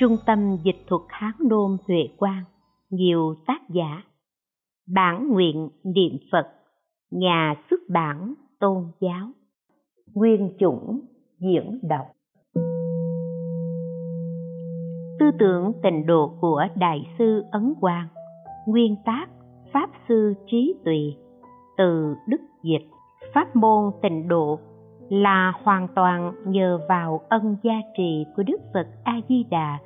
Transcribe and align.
Trung 0.00 0.16
tâm 0.26 0.56
Dịch 0.62 0.84
thuật 0.86 1.02
Hán 1.08 1.32
Nôm 1.48 1.76
Huệ 1.88 2.08
Quang, 2.16 2.44
nhiều 2.90 3.34
tác 3.46 3.60
giả. 3.68 4.02
Bản 4.94 5.28
nguyện 5.28 5.68
niệm 5.84 6.18
Phật, 6.32 6.46
nhà 7.10 7.54
xuất 7.70 7.80
bản 7.88 8.34
tôn 8.60 8.84
giáo. 9.00 9.28
Nguyên 10.14 10.52
chủng 10.58 11.00
diễn 11.40 11.80
đọc. 11.82 12.06
Tư 15.18 15.30
tưởng 15.38 15.72
tịnh 15.82 16.06
độ 16.06 16.36
của 16.40 16.64
Đại 16.76 16.98
sư 17.18 17.42
Ấn 17.50 17.74
Quang, 17.80 18.08
nguyên 18.66 18.96
tác 19.04 19.26
Pháp 19.72 19.90
Sư 20.08 20.34
Trí 20.46 20.74
Tùy, 20.84 21.16
từ 21.78 22.14
Đức 22.28 22.40
Dịch, 22.62 22.88
Pháp 23.34 23.56
môn 23.56 23.90
tịnh 24.02 24.28
độ 24.28 24.58
là 25.10 25.52
hoàn 25.62 25.88
toàn 25.94 26.32
nhờ 26.46 26.80
vào 26.88 27.20
ân 27.28 27.56
gia 27.62 27.74
trì 27.96 28.24
của 28.36 28.42
Đức 28.42 28.60
Phật 28.74 28.86
A 29.04 29.20
Di 29.28 29.44
Đà 29.50 29.78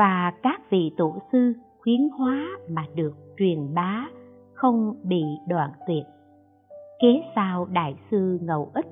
và 0.00 0.32
các 0.42 0.70
vị 0.70 0.92
tổ 0.96 1.14
sư 1.32 1.52
khuyến 1.78 2.08
hóa 2.18 2.46
mà 2.70 2.84
được 2.94 3.12
truyền 3.38 3.74
bá 3.74 4.06
không 4.54 4.94
bị 5.02 5.22
đoạn 5.48 5.70
tuyệt. 5.86 6.04
Kế 7.02 7.22
sau 7.34 7.66
đại 7.72 7.94
sư 8.10 8.38
Ngẫu 8.42 8.70
Ích, 8.74 8.86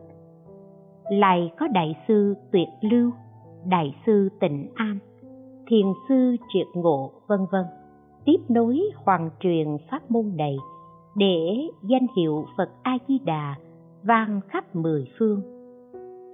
lại 1.10 1.52
có 1.58 1.68
đại 1.68 1.96
sư 2.08 2.34
Tuyệt 2.52 2.68
Lưu, 2.80 3.10
đại 3.66 3.94
sư 4.06 4.28
Tịnh 4.40 4.68
An, 4.74 4.98
thiền 5.66 5.86
sư 6.08 6.36
Triệt 6.52 6.66
Ngộ, 6.74 7.10
vân 7.26 7.40
vân 7.52 7.64
tiếp 8.24 8.38
nối 8.48 8.80
hoàn 9.04 9.30
truyền 9.40 9.68
pháp 9.90 10.10
môn 10.10 10.32
này 10.36 10.56
để 11.16 11.68
danh 11.82 12.06
hiệu 12.16 12.44
Phật 12.56 12.70
A 12.82 12.98
Di 13.08 13.18
Đà 13.24 13.54
vang 14.02 14.40
khắp 14.48 14.76
mười 14.76 15.04
phương. 15.18 15.42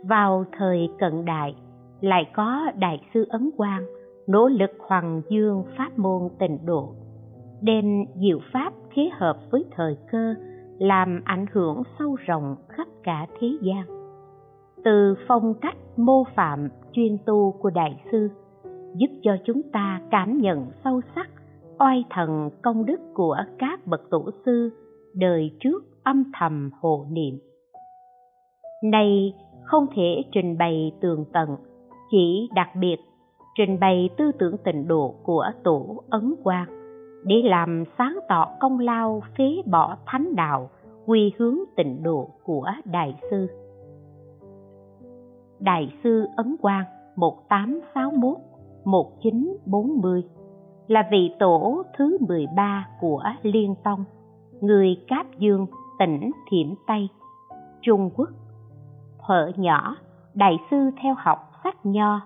Vào 0.08 0.44
thời 0.58 0.88
cận 0.98 1.24
đại 1.24 1.54
lại 2.00 2.24
có 2.32 2.70
đại 2.78 3.00
sư 3.14 3.26
Ấn 3.28 3.50
Quang 3.56 3.86
nỗ 4.26 4.48
lực 4.48 4.70
hoàng 4.88 5.22
dương 5.28 5.64
pháp 5.78 5.98
môn 5.98 6.28
tịnh 6.38 6.58
độ, 6.66 6.94
đem 7.62 8.04
diệu 8.14 8.38
pháp 8.52 8.72
kết 8.94 9.08
hợp 9.12 9.38
với 9.50 9.64
thời 9.76 9.96
cơ, 10.12 10.34
làm 10.78 11.20
ảnh 11.24 11.46
hưởng 11.52 11.82
sâu 11.98 12.16
rộng 12.26 12.56
khắp 12.68 12.88
cả 13.02 13.26
thế 13.40 13.48
gian. 13.62 13.84
Từ 14.84 15.14
phong 15.28 15.54
cách 15.60 15.76
mô 15.96 16.24
phạm 16.36 16.68
chuyên 16.92 17.16
tu 17.26 17.54
của 17.60 17.70
đại 17.70 18.00
sư, 18.12 18.28
giúp 18.96 19.06
cho 19.22 19.36
chúng 19.44 19.62
ta 19.72 20.00
cảm 20.10 20.38
nhận 20.38 20.66
sâu 20.84 21.00
sắc 21.14 21.30
oai 21.78 22.04
thần 22.10 22.50
công 22.62 22.86
đức 22.86 23.00
của 23.14 23.36
các 23.58 23.86
bậc 23.86 24.00
tổ 24.10 24.30
sư 24.46 24.70
đời 25.14 25.50
trước 25.60 25.84
âm 26.02 26.24
thầm 26.38 26.70
hộ 26.80 27.06
niệm. 27.10 27.38
Này 28.84 29.34
không 29.64 29.86
thể 29.96 30.22
trình 30.32 30.58
bày 30.58 30.92
tường 31.00 31.24
tận, 31.32 31.56
chỉ 32.10 32.48
đặc 32.54 32.68
biệt 32.80 32.96
trình 33.54 33.80
bày 33.80 34.10
tư 34.16 34.32
tưởng 34.38 34.56
tịnh 34.64 34.88
độ 34.88 35.14
của 35.22 35.46
tổ 35.64 36.02
ấn 36.10 36.34
quang 36.42 36.66
để 37.24 37.36
làm 37.44 37.84
sáng 37.98 38.18
tỏ 38.28 38.48
công 38.60 38.78
lao 38.78 39.22
phế 39.38 39.62
bỏ 39.66 39.96
thánh 40.06 40.34
đạo 40.36 40.70
quy 41.06 41.32
hướng 41.38 41.58
tịnh 41.76 42.02
độ 42.02 42.30
của 42.44 42.66
đại 42.84 43.14
sư 43.30 43.48
đại 45.60 45.92
sư 46.04 46.26
ấn 46.36 46.56
quang 46.60 46.84
1861 47.16 48.38
1940 48.84 50.22
là 50.86 51.08
vị 51.10 51.30
tổ 51.38 51.82
thứ 51.98 52.18
13 52.20 52.88
của 53.00 53.22
Liên 53.42 53.74
Tông, 53.84 54.04
người 54.60 54.96
Cáp 55.08 55.26
Dương, 55.38 55.66
tỉnh 55.98 56.30
Thiểm 56.50 56.74
Tây, 56.86 57.08
Trung 57.82 58.10
Quốc. 58.16 58.28
thợ 59.26 59.50
nhỏ, 59.56 59.96
đại 60.34 60.56
sư 60.70 60.90
theo 61.02 61.14
học 61.18 61.38
sách 61.64 61.86
nho 61.86 62.20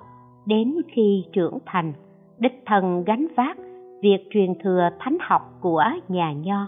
đến 0.48 0.74
khi 0.88 1.24
trưởng 1.32 1.58
thành, 1.66 1.92
đích 2.38 2.62
thân 2.66 3.04
gánh 3.04 3.26
vác 3.36 3.58
việc 4.02 4.18
truyền 4.30 4.54
thừa 4.62 4.88
thánh 4.98 5.16
học 5.20 5.42
của 5.60 5.84
nhà 6.08 6.32
nho, 6.32 6.66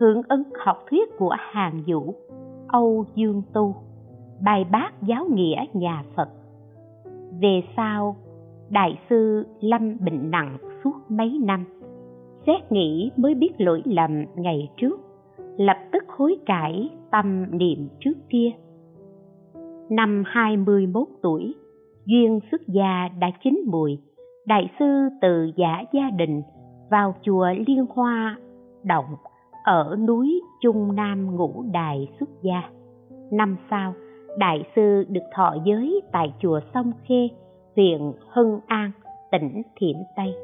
hưởng 0.00 0.22
ứng 0.28 0.42
học 0.64 0.78
thuyết 0.90 1.08
của 1.18 1.36
hàng 1.38 1.82
vũ, 1.86 2.14
âu 2.68 3.04
dương 3.14 3.42
tu, 3.52 3.74
bài 4.44 4.64
bác 4.72 5.02
giáo 5.02 5.26
nghĩa 5.34 5.64
nhà 5.72 6.04
phật. 6.14 6.28
Về 7.40 7.62
sau, 7.76 8.16
đại 8.70 8.98
sư 9.10 9.46
lâm 9.60 9.96
bệnh 10.04 10.30
nặng 10.30 10.58
suốt 10.84 10.94
mấy 11.08 11.38
năm, 11.44 11.64
xét 12.46 12.72
nghĩ 12.72 13.10
mới 13.16 13.34
biết 13.34 13.52
lỗi 13.58 13.82
lầm 13.84 14.24
ngày 14.36 14.70
trước, 14.76 15.00
lập 15.58 15.76
tức 15.92 16.04
hối 16.08 16.36
cải 16.46 16.90
tâm 17.10 17.58
niệm 17.58 17.88
trước 18.00 18.14
kia. 18.28 18.50
Năm 19.90 20.22
21 20.26 21.08
tuổi 21.22 21.54
duyên 22.06 22.40
xuất 22.50 22.60
gia 22.68 23.08
đã 23.18 23.30
chín 23.44 23.64
mùi. 23.66 23.98
Đại 24.46 24.70
sư 24.78 25.08
từ 25.20 25.50
giả 25.56 25.84
gia 25.92 26.10
đình 26.10 26.42
vào 26.90 27.14
chùa 27.22 27.48
liên 27.66 27.86
hoa 27.94 28.38
động 28.84 29.16
ở 29.64 29.96
núi 30.08 30.40
trung 30.62 30.96
nam 30.96 31.36
ngũ 31.36 31.64
đài 31.72 32.08
xuất 32.20 32.28
gia. 32.42 32.62
Năm 33.32 33.56
sau, 33.70 33.94
đại 34.38 34.64
sư 34.76 35.04
được 35.08 35.24
thọ 35.34 35.54
giới 35.64 36.00
tại 36.12 36.34
chùa 36.42 36.60
sông 36.74 36.92
khê, 37.08 37.28
huyện 37.76 38.00
hưng 38.32 38.60
an, 38.66 38.90
tỉnh 39.32 39.62
thiểm 39.76 39.96
tây. 40.16 40.34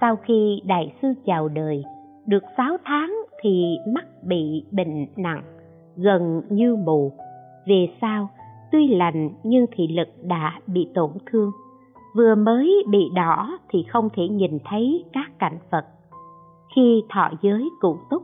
Sau 0.00 0.16
khi 0.16 0.60
đại 0.66 0.92
sư 1.02 1.08
chào 1.26 1.48
đời, 1.48 1.84
được 2.26 2.42
sáu 2.56 2.76
tháng 2.84 3.14
thì 3.42 3.78
mắt 3.94 4.04
bị 4.22 4.64
bệnh 4.70 5.06
nặng, 5.16 5.42
gần 5.96 6.42
như 6.50 6.76
mù. 6.76 7.12
Về 7.66 7.88
sau 8.00 8.28
tuy 8.72 8.88
lành 8.88 9.30
nhưng 9.44 9.66
thị 9.72 9.88
lực 9.88 10.08
đã 10.22 10.60
bị 10.66 10.88
tổn 10.94 11.10
thương. 11.30 11.50
Vừa 12.16 12.34
mới 12.34 12.84
bị 12.90 13.08
đỏ 13.14 13.58
thì 13.68 13.84
không 13.88 14.08
thể 14.16 14.28
nhìn 14.28 14.58
thấy 14.64 15.04
các 15.12 15.38
cảnh 15.38 15.58
vật. 15.70 15.84
Khi 16.76 17.02
thọ 17.08 17.30
giới 17.42 17.68
cụ 17.80 17.96
túc, 18.10 18.22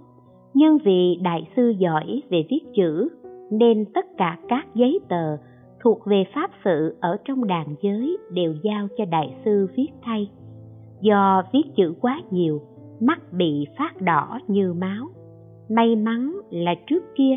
nhưng 0.54 0.78
vì 0.84 1.18
đại 1.22 1.48
sư 1.56 1.74
giỏi 1.78 2.22
về 2.30 2.44
viết 2.50 2.60
chữ, 2.74 3.08
nên 3.50 3.84
tất 3.94 4.06
cả 4.18 4.38
các 4.48 4.66
giấy 4.74 5.00
tờ 5.08 5.36
thuộc 5.84 6.06
về 6.06 6.24
pháp 6.34 6.50
sự 6.64 6.96
ở 7.00 7.16
trong 7.24 7.46
đàn 7.46 7.66
giới 7.82 8.16
đều 8.32 8.54
giao 8.62 8.88
cho 8.98 9.04
đại 9.04 9.34
sư 9.44 9.68
viết 9.76 9.88
thay. 10.02 10.30
Do 11.00 11.42
viết 11.52 11.62
chữ 11.76 11.94
quá 12.00 12.20
nhiều, 12.30 12.60
mắt 13.00 13.32
bị 13.32 13.66
phát 13.78 14.02
đỏ 14.02 14.38
như 14.46 14.72
máu. 14.72 15.08
May 15.68 15.96
mắn 15.96 16.36
là 16.50 16.74
trước 16.86 17.04
kia 17.14 17.36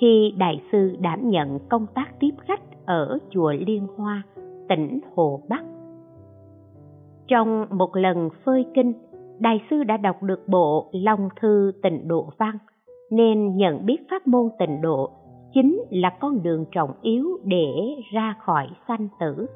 khi 0.00 0.34
đại 0.38 0.62
sư 0.72 0.96
đảm 1.00 1.30
nhận 1.30 1.58
công 1.68 1.86
tác 1.94 2.20
tiếp 2.20 2.30
khách 2.38 2.62
ở 2.86 3.18
chùa 3.30 3.52
Liên 3.66 3.86
Hoa, 3.96 4.22
tỉnh 4.68 5.00
Hồ 5.14 5.40
Bắc. 5.48 5.64
Trong 7.28 7.66
một 7.70 7.96
lần 7.96 8.28
phơi 8.44 8.64
kinh, 8.74 8.92
đại 9.38 9.62
sư 9.70 9.84
đã 9.84 9.96
đọc 9.96 10.22
được 10.22 10.48
bộ 10.48 10.90
Long 10.92 11.28
Thư 11.40 11.72
Tịnh 11.82 12.08
Độ 12.08 12.28
Văn, 12.38 12.58
nên 13.10 13.56
nhận 13.56 13.86
biết 13.86 13.96
pháp 14.10 14.26
môn 14.26 14.48
tịnh 14.58 14.82
độ 14.82 15.10
chính 15.54 15.82
là 15.90 16.10
con 16.20 16.42
đường 16.42 16.64
trọng 16.72 16.90
yếu 17.02 17.26
để 17.44 17.66
ra 18.12 18.34
khỏi 18.44 18.66
sanh 18.88 19.08
tử. 19.20 19.46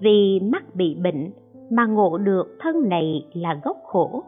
Vì 0.00 0.40
mắt 0.40 0.74
bị 0.74 0.96
bệnh 1.02 1.30
mà 1.70 1.86
ngộ 1.86 2.18
được 2.18 2.56
thân 2.60 2.88
này 2.88 3.26
là 3.32 3.60
gốc 3.64 3.76
khổ. 3.84 4.22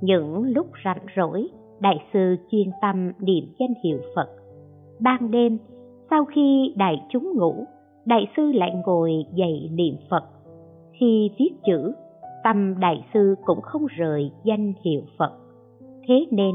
Những 0.00 0.42
lúc 0.42 0.66
rảnh 0.84 1.06
rỗi, 1.16 1.48
đại 1.80 1.98
sư 2.12 2.36
chuyên 2.50 2.70
tâm 2.82 3.12
niệm 3.18 3.44
danh 3.58 3.74
hiệu 3.84 3.98
Phật. 4.16 4.28
Ban 5.00 5.30
đêm, 5.30 5.58
sau 6.10 6.24
khi 6.24 6.72
đại 6.76 7.06
chúng 7.10 7.32
ngủ, 7.34 7.64
đại 8.04 8.26
sư 8.36 8.52
lại 8.52 8.74
ngồi 8.86 9.12
dậy 9.34 9.70
niệm 9.72 9.94
Phật. 10.10 10.24
Khi 10.92 11.30
viết 11.38 11.50
chữ, 11.64 11.92
tâm 12.44 12.80
đại 12.80 13.06
sư 13.14 13.34
cũng 13.44 13.60
không 13.62 13.86
rời 13.86 14.30
danh 14.44 14.72
hiệu 14.84 15.00
Phật. 15.18 15.32
Thế 16.08 16.26
nên, 16.30 16.54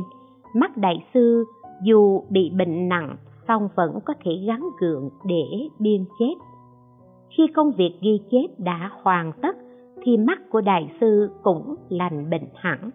mắt 0.55 0.77
đại 0.77 1.05
sư 1.13 1.45
dù 1.83 2.21
bị 2.29 2.51
bệnh 2.57 2.89
nặng 2.89 3.15
song 3.47 3.69
vẫn 3.75 3.99
có 4.05 4.13
thể 4.23 4.31
gắn 4.47 4.63
gượng 4.79 5.09
để 5.25 5.67
biên 5.79 6.05
chép. 6.19 6.37
Khi 7.37 7.47
công 7.55 7.71
việc 7.71 7.97
ghi 8.01 8.19
chép 8.31 8.59
đã 8.59 8.91
hoàn 9.01 9.31
tất 9.41 9.55
thì 10.03 10.17
mắt 10.17 10.39
của 10.51 10.61
đại 10.61 10.91
sư 11.01 11.29
cũng 11.43 11.75
lành 11.89 12.29
bệnh 12.29 12.47
hẳn. 12.55 12.89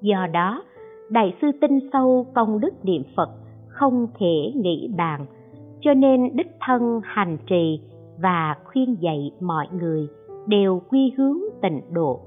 Do 0.00 0.26
đó, 0.32 0.62
đại 1.10 1.36
sư 1.42 1.50
tin 1.60 1.78
sâu 1.92 2.26
công 2.34 2.60
đức 2.60 2.84
niệm 2.84 3.02
Phật 3.16 3.30
không 3.74 4.06
thể 4.18 4.52
nghĩ 4.56 4.90
bàn. 4.96 5.26
Cho 5.80 5.94
nên 5.94 6.36
đích 6.36 6.56
thân 6.60 7.00
hành 7.04 7.38
trì 7.46 7.80
và 8.22 8.56
khuyên 8.64 8.96
dạy 9.00 9.32
mọi 9.40 9.66
người 9.72 10.08
đều 10.46 10.82
quy 10.88 11.12
hướng 11.16 11.38
tịnh 11.62 11.80
độ. 11.92 12.20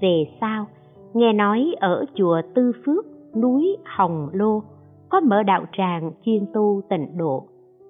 Về 0.00 0.26
sau, 0.40 0.66
nghe 1.14 1.32
nói 1.32 1.74
ở 1.80 2.04
chùa 2.14 2.42
tư 2.54 2.72
phước, 2.86 3.04
núi 3.36 3.76
hồng 3.84 4.28
lô, 4.32 4.62
có 5.08 5.20
mở 5.20 5.42
đạo 5.42 5.64
tràng 5.76 6.12
chuyên 6.24 6.46
tu 6.54 6.80
tịnh 6.88 7.16
độ. 7.16 7.44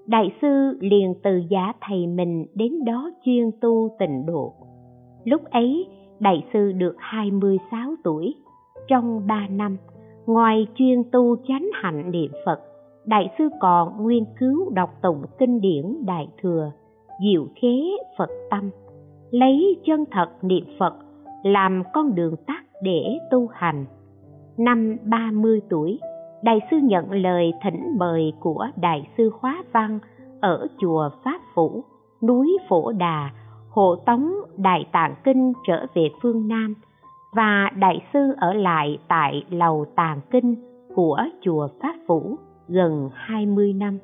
Đại 0.06 0.32
sư 0.42 0.78
liền 0.80 1.14
từ 1.22 1.42
giả 1.50 1.72
thầy 1.80 2.06
mình 2.06 2.46
đến 2.54 2.84
đó 2.84 3.10
chuyên 3.24 3.50
tu 3.60 3.88
tịnh 3.98 4.26
độ. 4.26 4.52
Lúc 5.24 5.44
ấy, 5.50 5.86
đại 6.20 6.44
sư 6.52 6.72
được 6.72 6.94
26 6.98 7.94
tuổi. 8.04 8.34
Trong 8.88 9.26
3 9.26 9.46
năm, 9.50 9.76
ngoài 10.26 10.66
chuyên 10.74 11.02
tu 11.12 11.36
chánh 11.48 11.68
hạnh 11.72 12.10
niệm 12.10 12.30
Phật 12.46 12.60
đại 13.06 13.28
sư 13.38 13.48
còn 13.60 14.06
nghiên 14.06 14.24
cứu 14.38 14.70
đọc 14.70 14.90
tụng 15.02 15.24
kinh 15.38 15.60
điển 15.60 15.84
đại 16.06 16.28
thừa, 16.42 16.70
diệu 17.22 17.46
khế 17.62 17.76
phật 18.18 18.30
tâm, 18.50 18.70
lấy 19.30 19.76
chân 19.86 20.04
thật 20.10 20.28
niệm 20.42 20.64
phật, 20.78 20.94
làm 21.42 21.82
con 21.92 22.14
đường 22.14 22.36
tắt 22.46 22.64
để 22.82 23.18
tu 23.30 23.46
hành. 23.52 23.84
Năm 24.58 24.96
30 25.02 25.60
tuổi, 25.70 25.98
đại 26.42 26.60
sư 26.70 26.76
nhận 26.82 27.10
lời 27.10 27.52
thỉnh 27.62 27.96
mời 27.98 28.32
của 28.40 28.66
đại 28.76 29.08
sư 29.18 29.30
hóa 29.40 29.64
văn 29.72 29.98
ở 30.40 30.66
chùa 30.78 31.10
pháp 31.24 31.40
phủ, 31.54 31.84
núi 32.22 32.58
phổ 32.68 32.92
đà, 32.92 33.30
hộ 33.70 33.96
tống 34.06 34.32
đại 34.56 34.86
tạng 34.92 35.14
kinh 35.24 35.52
trở 35.66 35.86
về 35.94 36.08
phương 36.22 36.48
nam 36.48 36.74
và 37.32 37.70
đại 37.78 38.06
sư 38.12 38.34
ở 38.36 38.52
lại 38.52 38.98
tại 39.08 39.44
lầu 39.50 39.86
tàng 39.96 40.20
kinh 40.30 40.54
của 40.94 41.18
chùa 41.40 41.68
pháp 41.82 41.94
phủ 42.06 42.36
gần 42.68 43.10
20 43.12 43.72
năm. 43.72 43.98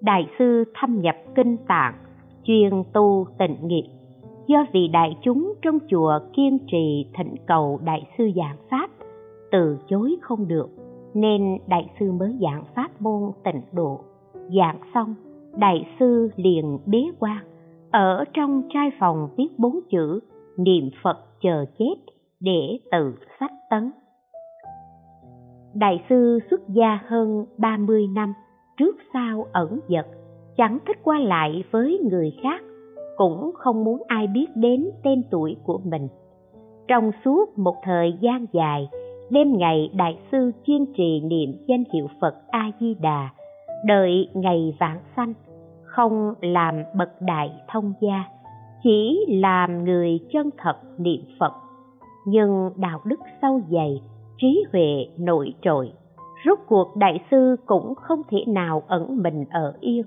Đại 0.00 0.26
sư 0.38 0.64
thâm 0.74 1.00
nhập 1.00 1.16
kinh 1.34 1.56
tạng, 1.68 1.94
chuyên 2.44 2.82
tu 2.92 3.26
tịnh 3.38 3.68
nghiệp. 3.68 3.84
Do 4.46 4.66
vì 4.72 4.88
đại 4.88 5.16
chúng 5.22 5.54
trong 5.62 5.78
chùa 5.90 6.18
kiên 6.32 6.58
trì 6.66 7.06
thỉnh 7.14 7.34
cầu 7.46 7.80
đại 7.84 8.06
sư 8.18 8.30
giảng 8.36 8.56
pháp, 8.70 8.90
từ 9.50 9.78
chối 9.88 10.16
không 10.22 10.48
được, 10.48 10.68
nên 11.14 11.58
đại 11.66 11.90
sư 12.00 12.12
mới 12.12 12.36
giảng 12.40 12.64
pháp 12.74 13.02
môn 13.02 13.30
tịnh 13.44 13.62
độ. 13.72 14.00
Giảng 14.34 14.78
xong, 14.94 15.14
đại 15.58 15.86
sư 15.98 16.30
liền 16.36 16.78
bế 16.86 17.04
quan, 17.18 17.44
ở 17.90 18.24
trong 18.32 18.62
trai 18.74 18.90
phòng 18.98 19.28
viết 19.36 19.48
bốn 19.58 19.80
chữ, 19.90 20.20
niệm 20.56 20.90
phật 21.02 21.18
chờ 21.40 21.64
chết 21.78 21.94
để 22.40 22.78
tự 22.92 23.14
sách 23.40 23.52
tấn 23.70 23.90
đại 25.74 26.04
sư 26.08 26.38
xuất 26.50 26.68
gia 26.68 26.98
hơn 27.06 27.44
30 27.58 28.06
năm, 28.06 28.32
trước 28.76 28.96
sau 29.12 29.46
ẩn 29.52 29.80
dật, 29.88 30.06
chẳng 30.56 30.78
thích 30.86 30.96
qua 31.02 31.18
lại 31.18 31.64
với 31.70 32.00
người 32.10 32.32
khác, 32.42 32.62
cũng 33.16 33.50
không 33.54 33.84
muốn 33.84 34.02
ai 34.06 34.26
biết 34.26 34.46
đến 34.54 34.90
tên 35.02 35.22
tuổi 35.30 35.56
của 35.64 35.80
mình. 35.84 36.08
Trong 36.88 37.10
suốt 37.24 37.58
một 37.58 37.74
thời 37.82 38.18
gian 38.20 38.46
dài, 38.52 38.88
đêm 39.30 39.52
ngày 39.56 39.90
đại 39.94 40.18
sư 40.32 40.50
chuyên 40.66 40.86
trì 40.96 41.20
niệm 41.20 41.52
danh 41.66 41.84
hiệu 41.92 42.06
phật 42.20 42.34
a 42.50 42.70
di 42.80 42.94
đà 42.94 43.28
đợi 43.84 44.28
ngày 44.34 44.76
vãng 44.80 45.00
sanh, 45.16 45.34
không 45.84 46.34
làm 46.40 46.74
bậc 46.94 47.08
đại 47.20 47.52
thông 47.68 47.92
gia, 48.00 48.24
chỉ 48.82 49.26
làm 49.28 49.84
người 49.84 50.18
chân 50.32 50.50
thật 50.58 50.76
niệm 50.98 51.20
phật. 51.40 51.52
Nhưng 52.26 52.70
đạo 52.76 53.00
đức 53.04 53.20
sâu 53.42 53.60
dày 53.70 54.02
trí 54.38 54.64
huệ 54.72 55.06
nổi 55.18 55.54
trội 55.62 55.92
rốt 56.46 56.58
cuộc 56.68 56.96
đại 56.96 57.20
sư 57.30 57.56
cũng 57.66 57.94
không 57.94 58.22
thể 58.30 58.38
nào 58.46 58.82
ẩn 58.86 59.22
mình 59.22 59.44
ở 59.50 59.74
yên 59.80 60.02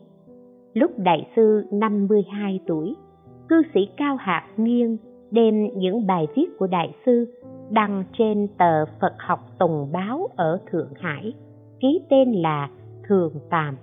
lúc 0.73 0.91
đại 0.97 1.27
sư 1.35 1.65
52 1.71 2.59
tuổi 2.67 2.95
cư 3.49 3.61
sĩ 3.73 3.89
cao 3.97 4.15
hạt 4.15 4.47
nghiêng 4.57 4.97
đem 5.31 5.67
những 5.75 6.07
bài 6.07 6.27
viết 6.35 6.45
của 6.59 6.67
đại 6.67 6.93
sư 7.05 7.33
đăng 7.69 8.03
trên 8.17 8.47
tờ 8.57 8.85
Phật 8.85 9.13
học 9.17 9.39
Tùng 9.59 9.89
Báo 9.91 10.27
ở 10.35 10.59
Thượng 10.71 10.89
Hải, 10.95 11.33
ký 11.79 12.01
tên 12.09 12.31
là 12.31 12.69
Thường 13.07 13.33
Tàm. 13.49 13.77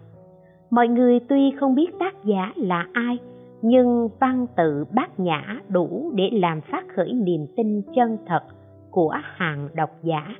Mọi 0.70 0.88
người 0.88 1.20
tuy 1.20 1.50
không 1.60 1.74
biết 1.74 1.98
tác 1.98 2.24
giả 2.24 2.52
là 2.56 2.86
ai, 2.92 3.18
nhưng 3.62 4.08
văn 4.20 4.46
tự 4.56 4.84
bát 4.94 5.20
nhã 5.20 5.60
đủ 5.68 6.12
để 6.14 6.30
làm 6.32 6.60
phát 6.60 6.84
khởi 6.96 7.12
niềm 7.12 7.46
tin 7.56 7.82
chân 7.94 8.18
thật 8.26 8.42
của 8.94 9.14
hàng 9.22 9.68
độc 9.74 9.90
giả, 10.02 10.34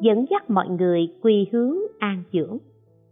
dẫn 0.00 0.24
dắt 0.30 0.50
mọi 0.50 0.68
người 0.68 1.08
quy 1.22 1.46
hướng 1.52 1.76
an 1.98 2.22
dưỡng. 2.32 2.58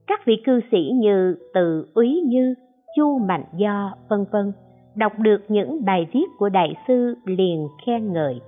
Các 0.07 0.21
vị 0.27 0.43
cư 0.45 0.61
sĩ 0.71 0.91
như 0.95 1.37
Từ 1.55 1.87
Úy 1.95 2.21
Như, 2.27 2.55
Chu 2.97 3.19
Mạnh 3.19 3.45
Do, 3.57 3.95
vân 4.09 4.25
vân 4.33 4.53
đọc 4.95 5.13
được 5.19 5.41
những 5.49 5.85
bài 5.85 6.07
viết 6.13 6.25
của 6.39 6.49
đại 6.49 6.75
sư 6.89 7.15
liền 7.25 7.69
khen 7.87 8.13
ngợi 8.13 8.41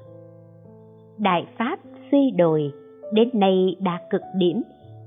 đại 1.18 1.46
pháp 1.58 1.78
suy 2.10 2.30
đồi 2.36 2.72
đến 3.12 3.30
nay 3.32 3.76
đã 3.80 4.00
cực 4.10 4.22
điểm 4.34 4.62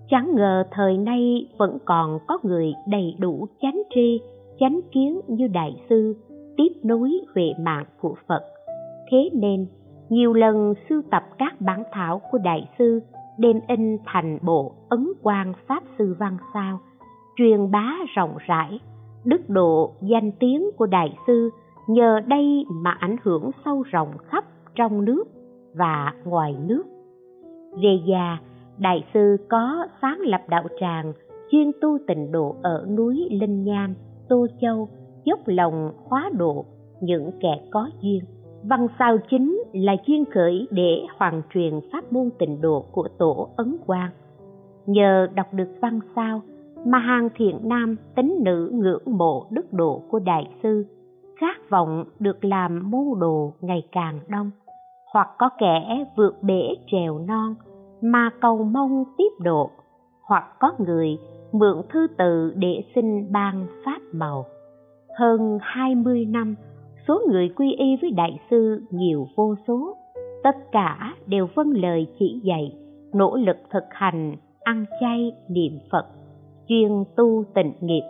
chẳng 0.10 0.36
ngờ 0.36 0.64
thời 0.72 0.98
nay 0.98 1.48
vẫn 1.58 1.78
còn 1.86 2.20
có 2.28 2.38
người 2.44 2.74
đầy 2.88 3.16
đủ 3.20 3.48
chánh 3.62 3.82
tri 3.96 4.22
chánh 4.60 4.80
kiến 4.92 5.20
như 5.28 5.48
đại 5.48 5.76
sư 5.90 6.16
tiếp 6.58 6.70
nối 6.84 7.12
huệ 7.36 7.54
mạng 7.60 7.86
của 8.02 8.16
phật 8.28 8.44
thế 9.12 9.30
nên 9.34 9.66
nhiều 10.12 10.34
lần 10.34 10.74
sưu 10.90 11.02
tập 11.12 11.24
các 11.38 11.62
bản 11.62 11.84
thảo 11.92 12.22
của 12.32 12.38
đại 12.38 12.70
sư 12.80 13.00
đem 13.38 13.60
in 13.68 13.98
thành 14.06 14.40
bộ, 14.42 14.72
ấn 14.90 15.08
quang 15.22 15.54
pháp 15.68 15.84
sư 15.98 16.16
văn 16.20 16.38
sao, 16.54 16.80
truyền 17.36 17.72
bá 17.72 17.94
rộng 18.16 18.38
rãi, 18.48 18.80
đức 19.26 19.50
độ 19.50 19.92
danh 20.02 20.32
tiếng 20.40 20.70
của 20.78 20.86
đại 20.86 21.18
sư 21.28 21.50
nhờ 21.88 22.20
đây 22.28 22.66
mà 22.70 22.92
ảnh 22.92 23.16
hưởng 23.24 23.52
sâu 23.66 23.84
rộng 23.92 24.12
khắp 24.28 24.46
trong 24.76 25.06
nước 25.06 25.24
và 25.76 26.14
ngoài 26.26 26.56
nước. 26.68 26.84
Về 27.84 28.00
già, 28.08 28.38
đại 28.78 29.06
sư 29.14 29.38
có 29.50 29.88
sáng 30.02 30.20
lập 30.20 30.42
đạo 30.50 30.64
tràng 30.80 31.14
chuyên 31.52 31.72
tu 31.82 31.98
tịnh 32.08 32.32
độ 32.32 32.56
ở 32.62 32.86
núi 32.90 33.28
linh 33.32 33.64
nham, 33.64 33.94
tô 34.30 34.48
châu, 34.62 34.90
dốc 35.24 35.40
lòng 35.46 35.92
hóa 36.10 36.30
độ 36.38 36.66
những 37.02 37.32
kẻ 37.40 37.62
có 37.72 37.90
duyên 38.02 38.22
văn 38.64 38.88
sao 39.00 39.18
chính 39.30 39.64
là 39.74 39.96
chuyên 40.06 40.26
khởi 40.34 40.68
để 40.72 41.02
hoàn 41.18 41.42
truyền 41.54 41.80
pháp 41.92 42.14
môn 42.14 42.30
tịnh 42.40 42.62
độ 42.62 42.86
của 42.92 43.08
tổ 43.18 43.50
ấn 43.56 43.78
quang. 43.86 44.10
Nhờ 44.86 45.28
đọc 45.36 45.54
được 45.54 45.70
văn 45.82 46.00
sao 46.16 46.42
mà 46.86 46.98
hàng 47.00 47.30
thiện 47.36 47.60
nam 47.64 47.96
tính 48.16 48.36
nữ 48.42 48.72
ngưỡng 48.74 49.18
mộ 49.18 49.48
đức 49.50 49.74
độ 49.74 50.02
của 50.10 50.20
đại 50.20 50.44
sư, 50.64 50.86
khát 51.40 51.70
vọng 51.70 52.04
được 52.20 52.46
làm 52.46 52.92
môn 52.92 53.20
đồ 53.20 53.54
ngày 53.62 53.88
càng 53.92 54.20
đông. 54.28 54.52
Hoặc 55.14 55.28
có 55.38 55.50
kẻ 55.60 56.06
vượt 56.18 56.44
bể 56.44 56.70
trèo 56.92 57.20
non 57.20 57.56
mà 58.02 58.30
cầu 58.42 58.64
mong 58.64 59.04
tiếp 59.18 59.30
độ, 59.40 59.72
hoặc 60.24 60.44
có 60.60 60.74
người 60.78 61.18
mượn 61.52 61.82
thư 61.90 62.08
từ 62.18 62.54
để 62.56 62.84
xin 62.96 63.32
ban 63.32 63.68
pháp 63.86 64.00
màu. 64.12 64.46
Hơn 65.18 65.58
20 65.62 66.26
năm 66.26 66.56
số 67.08 67.22
người 67.30 67.50
quy 67.50 67.74
y 67.74 67.96
với 68.02 68.12
đại 68.12 68.40
sư 68.50 68.82
nhiều 68.92 69.28
vô 69.36 69.56
số. 69.68 69.98
Tất 70.44 70.72
cả 70.72 71.16
đều 71.28 71.48
vâng 71.56 71.72
lời 71.72 72.08
chỉ 72.20 72.42
dạy, 72.44 72.78
nỗ 73.14 73.36
lực 73.36 73.58
thực 73.70 73.84
hành, 73.90 74.36
ăn 74.64 74.86
chay, 75.02 75.32
niệm 75.50 75.80
phật, 75.92 76.06
chuyên 76.68 77.04
tu 77.16 77.44
tịnh 77.54 77.74
nghiệp. 77.82 78.04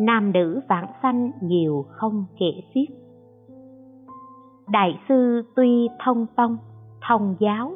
Nam 0.00 0.32
nữ 0.32 0.60
vãng 0.68 0.92
sanh 1.02 1.30
nhiều 1.42 1.84
không 1.88 2.24
kể 2.38 2.60
xiết. 2.74 2.88
Đại 4.68 4.98
sư 5.08 5.42
tuy 5.56 5.88
thông 6.04 6.26
tông, 6.36 6.56
thông 7.08 7.36
giáo, 7.40 7.72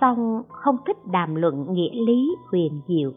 song 0.00 0.42
không 0.48 0.76
thích 0.86 0.96
đàm 1.12 1.34
luận 1.34 1.66
nghĩa 1.72 1.94
lý 2.06 2.36
huyền 2.50 2.80
diệu. 2.88 3.12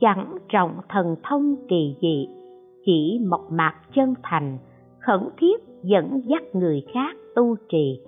Chẳng 0.00 0.36
trọng 0.48 0.76
thần 0.88 1.16
thông 1.22 1.56
kỳ 1.68 1.96
dị, 2.02 2.28
chỉ 2.84 3.20
mộc 3.30 3.40
mạc 3.50 3.74
chân 3.94 4.14
thành, 4.22 4.58
khẩn 4.98 5.28
thiết 5.36 5.73
dẫn 5.84 6.20
dắt 6.24 6.42
người 6.52 6.84
khác 6.94 7.16
tu 7.34 7.56
trì, 7.68 8.00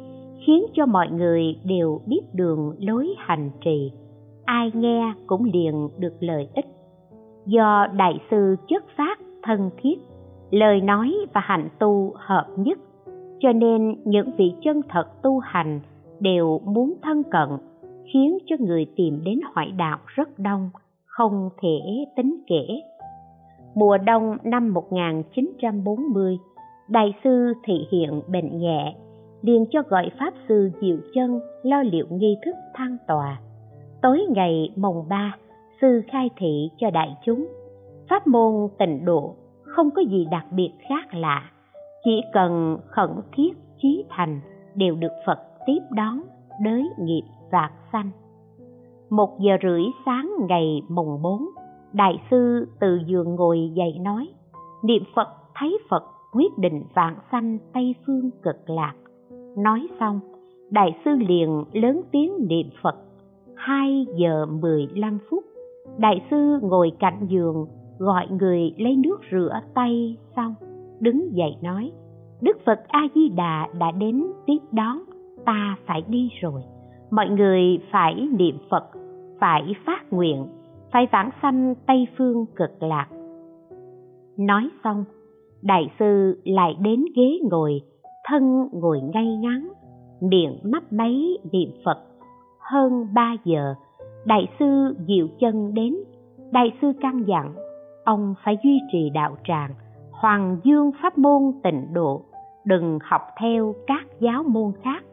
khiến 0.47 0.66
cho 0.75 0.87
mọi 0.87 1.09
người 1.11 1.56
đều 1.64 2.00
biết 2.06 2.21
đường 2.35 2.75
lối 2.78 3.14
hành 3.18 3.50
trì. 3.64 3.92
Ai 4.45 4.71
nghe 4.75 5.14
cũng 5.26 5.45
liền 5.45 5.88
được 5.99 6.14
lợi 6.21 6.49
ích. 6.54 6.66
Do 7.47 7.87
đại 7.97 8.18
sư 8.30 8.56
chất 8.68 8.85
phát 8.97 9.18
thân 9.42 9.71
thiết, 9.83 9.95
lời 10.50 10.80
nói 10.80 11.14
và 11.35 11.40
hạnh 11.45 11.68
tu 11.78 12.12
hợp 12.16 12.47
nhất, 12.56 12.78
cho 13.40 13.52
nên 13.52 13.97
những 14.04 14.30
vị 14.37 14.54
chân 14.64 14.80
thật 14.88 15.23
tu 15.23 15.38
hành 15.38 15.80
đều 16.21 16.61
muốn 16.64 16.95
thân 17.02 17.23
cận, 17.23 17.49
khiến 18.12 18.38
cho 18.47 18.56
người 18.59 18.87
tìm 18.97 19.21
đến 19.25 19.40
hoại 19.54 19.71
đạo 19.71 19.99
rất 20.06 20.38
đông, 20.38 20.71
không 21.06 21.49
thể 21.62 22.04
tính 22.16 22.37
kể. 22.47 22.66
Mùa 23.75 23.99
đông 23.99 24.37
năm 24.45 24.75
1940 24.75 26.38
đại 26.88 27.14
sư 27.25 27.52
thị 27.64 27.87
hiện 27.90 28.23
bệnh 28.28 28.59
nhẹ, 28.59 28.95
liền 29.43 29.64
cho 29.71 29.83
gọi 29.88 30.11
pháp 30.19 30.35
sư 30.49 30.71
diệu 30.81 30.97
chân 31.14 31.40
lo 31.62 31.83
liệu 31.83 32.07
nghi 32.11 32.37
thức 32.45 32.55
thăng 32.75 32.97
tòa. 33.09 33.40
Tối 34.02 34.26
ngày 34.28 34.73
mồng 34.76 35.09
ba, 35.09 35.37
sư 35.81 36.02
khai 36.09 36.31
thị 36.37 36.71
cho 36.78 36.90
đại 36.90 37.16
chúng. 37.25 37.49
Pháp 38.09 38.26
môn 38.26 38.69
tịnh 38.78 39.05
độ, 39.05 39.35
không 39.62 39.90
có 39.90 40.02
gì 40.02 40.26
đặc 40.31 40.47
biệt 40.50 40.71
khác 40.88 41.14
lạ, 41.14 41.50
chỉ 42.05 42.23
cần 42.33 42.78
khẩn 42.87 43.11
thiết 43.33 43.52
chí 43.83 44.05
thành 44.09 44.40
đều 44.75 44.95
được 44.95 45.12
phật 45.26 45.38
tiếp 45.66 45.81
đón 45.90 46.21
đới 46.64 46.88
nghiệp 46.99 47.23
vạt 47.50 47.73
sanh. 47.93 48.11
Một 49.11 49.40
giờ 49.40 49.52
rưỡi 49.62 49.83
sáng 50.07 50.31
ngày 50.49 50.83
mùng 50.88 51.23
bốn, 51.23 51.47
đại 51.93 52.23
sư 52.31 52.69
từ 52.81 53.00
giường 53.07 53.35
ngồi 53.35 53.71
dậy 53.75 53.99
nói, 54.00 54.28
niệm 54.83 55.02
phật, 55.14 55.28
thấy 55.55 55.78
phật 55.90 56.05
quyết 56.33 56.59
định 56.59 56.83
vạn 56.95 57.14
sanh 57.33 57.59
tây 57.73 57.95
phương 58.06 58.30
cực 58.42 58.71
lạc. 58.71 58.95
Nói 59.56 59.88
xong, 60.00 60.21
đại 60.71 61.00
sư 61.04 61.11
liền 61.28 61.64
lớn 61.73 62.02
tiếng 62.12 62.33
niệm 62.49 62.66
phật. 62.83 62.97
Hai 63.54 64.06
giờ 64.16 64.47
mười 64.47 64.88
lăm 64.95 65.18
phút, 65.30 65.45
đại 65.99 66.26
sư 66.30 66.59
ngồi 66.62 66.92
cạnh 66.99 67.26
giường, 67.28 67.66
gọi 67.99 68.26
người 68.30 68.75
lấy 68.78 68.97
nước 68.97 69.21
rửa 69.33 69.61
tay 69.75 70.16
xong, 70.37 70.54
đứng 71.00 71.37
dậy 71.37 71.56
nói, 71.62 71.92
đức 72.40 72.56
phật 72.66 72.80
a 72.88 73.09
di 73.14 73.28
đà 73.28 73.68
đã 73.78 73.90
đến 73.90 74.26
tiếp 74.47 74.59
đón, 74.73 74.99
ta 75.45 75.76
phải 75.87 76.02
đi 76.09 76.30
rồi. 76.40 76.62
Mọi 77.11 77.28
người 77.28 77.78
phải 77.92 78.28
niệm 78.38 78.59
phật, 78.71 78.85
phải 79.40 79.75
phát 79.87 80.12
nguyện, 80.12 80.47
phải 80.92 81.06
vãng 81.12 81.30
sanh 81.42 81.75
tây 81.87 82.06
phương 82.18 82.47
cực 82.56 82.83
lạc. 82.83 83.06
Nói 84.37 84.68
xong 84.85 85.04
đại 85.66 85.90
sư 85.99 86.40
lại 86.44 86.76
đến 86.80 87.04
ghế 87.16 87.38
ngồi, 87.50 87.80
thân 88.28 88.68
ngồi 88.73 89.00
ngay 89.00 89.37
ngắn, 89.37 89.68
miệng 90.20 90.58
mấp 90.64 90.92
máy 90.92 91.38
niệm 91.52 91.70
phật. 91.85 91.99
Hơn 92.61 93.06
ba 93.14 93.35
giờ, 93.44 93.75
đại 94.26 94.49
sư 94.58 94.96
diệu 95.06 95.26
chân 95.40 95.75
đến. 95.75 95.94
Đại 96.52 96.73
sư 96.82 96.92
căn 97.00 97.25
dặn, 97.26 97.54
ông 98.04 98.35
phải 98.44 98.56
duy 98.64 98.80
trì 98.92 99.11
đạo 99.11 99.37
tràng 99.44 99.70
hoàng 100.12 100.56
dương 100.64 100.90
pháp 101.02 101.18
môn 101.18 101.42
tịnh 101.62 101.92
độ, 101.92 102.23
đừng 102.64 102.99
học 103.02 103.23
theo 103.40 103.75
các 103.87 104.06
giáo 104.20 104.42
môn 104.42 104.73
khác. 104.82 105.04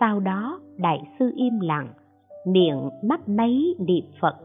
Sau 0.00 0.20
đó, 0.20 0.60
đại 0.76 1.02
sư 1.18 1.32
im 1.36 1.60
lặng, 1.60 1.88
miệng 2.46 2.90
mắt 3.02 3.28
máy 3.28 3.74
niệm 3.78 4.04
phật. 4.20 4.36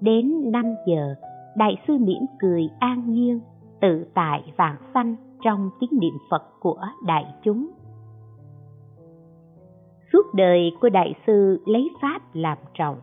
Đến 0.00 0.52
năm 0.52 0.64
giờ, 0.86 1.14
đại 1.56 1.76
sư 1.88 1.98
mỉm 2.00 2.22
cười 2.38 2.68
an 2.78 3.12
nhiên 3.12 3.40
tự 3.84 4.04
tại 4.14 4.52
vạn 4.56 4.76
sanh 4.94 5.16
trong 5.44 5.70
tiếng 5.80 5.90
niệm 6.00 6.14
phật 6.30 6.42
của 6.60 6.80
đại 7.06 7.24
chúng. 7.42 7.70
Suốt 10.12 10.34
đời 10.34 10.70
của 10.80 10.88
đại 10.88 11.14
sư 11.26 11.60
lấy 11.66 11.90
pháp 12.02 12.20
làm 12.32 12.58
trọng, 12.78 12.96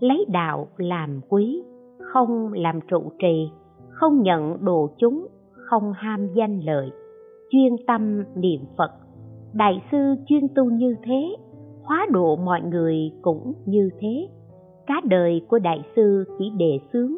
lấy 0.00 0.24
đạo 0.28 0.66
làm 0.76 1.20
quý, 1.28 1.62
không 1.98 2.52
làm 2.52 2.80
trụ 2.80 3.02
trì, 3.18 3.50
không 3.90 4.22
nhận 4.22 4.64
đồ 4.64 4.90
chúng, 4.98 5.26
không 5.52 5.92
ham 5.92 6.28
danh 6.34 6.60
lợi, 6.60 6.90
chuyên 7.50 7.76
tâm 7.86 8.22
niệm 8.34 8.60
phật. 8.76 8.90
Đại 9.52 9.82
sư 9.92 10.14
chuyên 10.26 10.48
tu 10.54 10.64
như 10.64 10.96
thế, 11.04 11.36
hóa 11.82 12.06
độ 12.10 12.36
mọi 12.36 12.60
người 12.60 13.12
cũng 13.22 13.52
như 13.66 13.90
thế. 14.00 14.28
Cả 14.86 15.00
đời 15.04 15.46
của 15.48 15.58
đại 15.58 15.82
sư 15.96 16.24
chỉ 16.38 16.50
đề 16.58 16.78
xướng, 16.92 17.12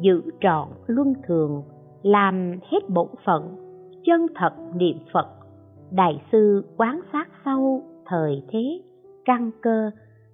giữ 0.00 0.22
trọn 0.40 0.68
luân 0.86 1.12
thường 1.26 1.62
làm 2.06 2.58
hết 2.70 2.88
bổn 2.88 3.08
phận, 3.24 3.56
chân 4.04 4.26
thật 4.34 4.52
niệm 4.74 4.98
phật, 5.12 5.26
đại 5.90 6.22
sư 6.32 6.64
quán 6.76 7.00
sát 7.12 7.28
sâu 7.44 7.82
thời 8.06 8.42
thế 8.48 8.82
căn 9.24 9.50
cơ, 9.62 9.90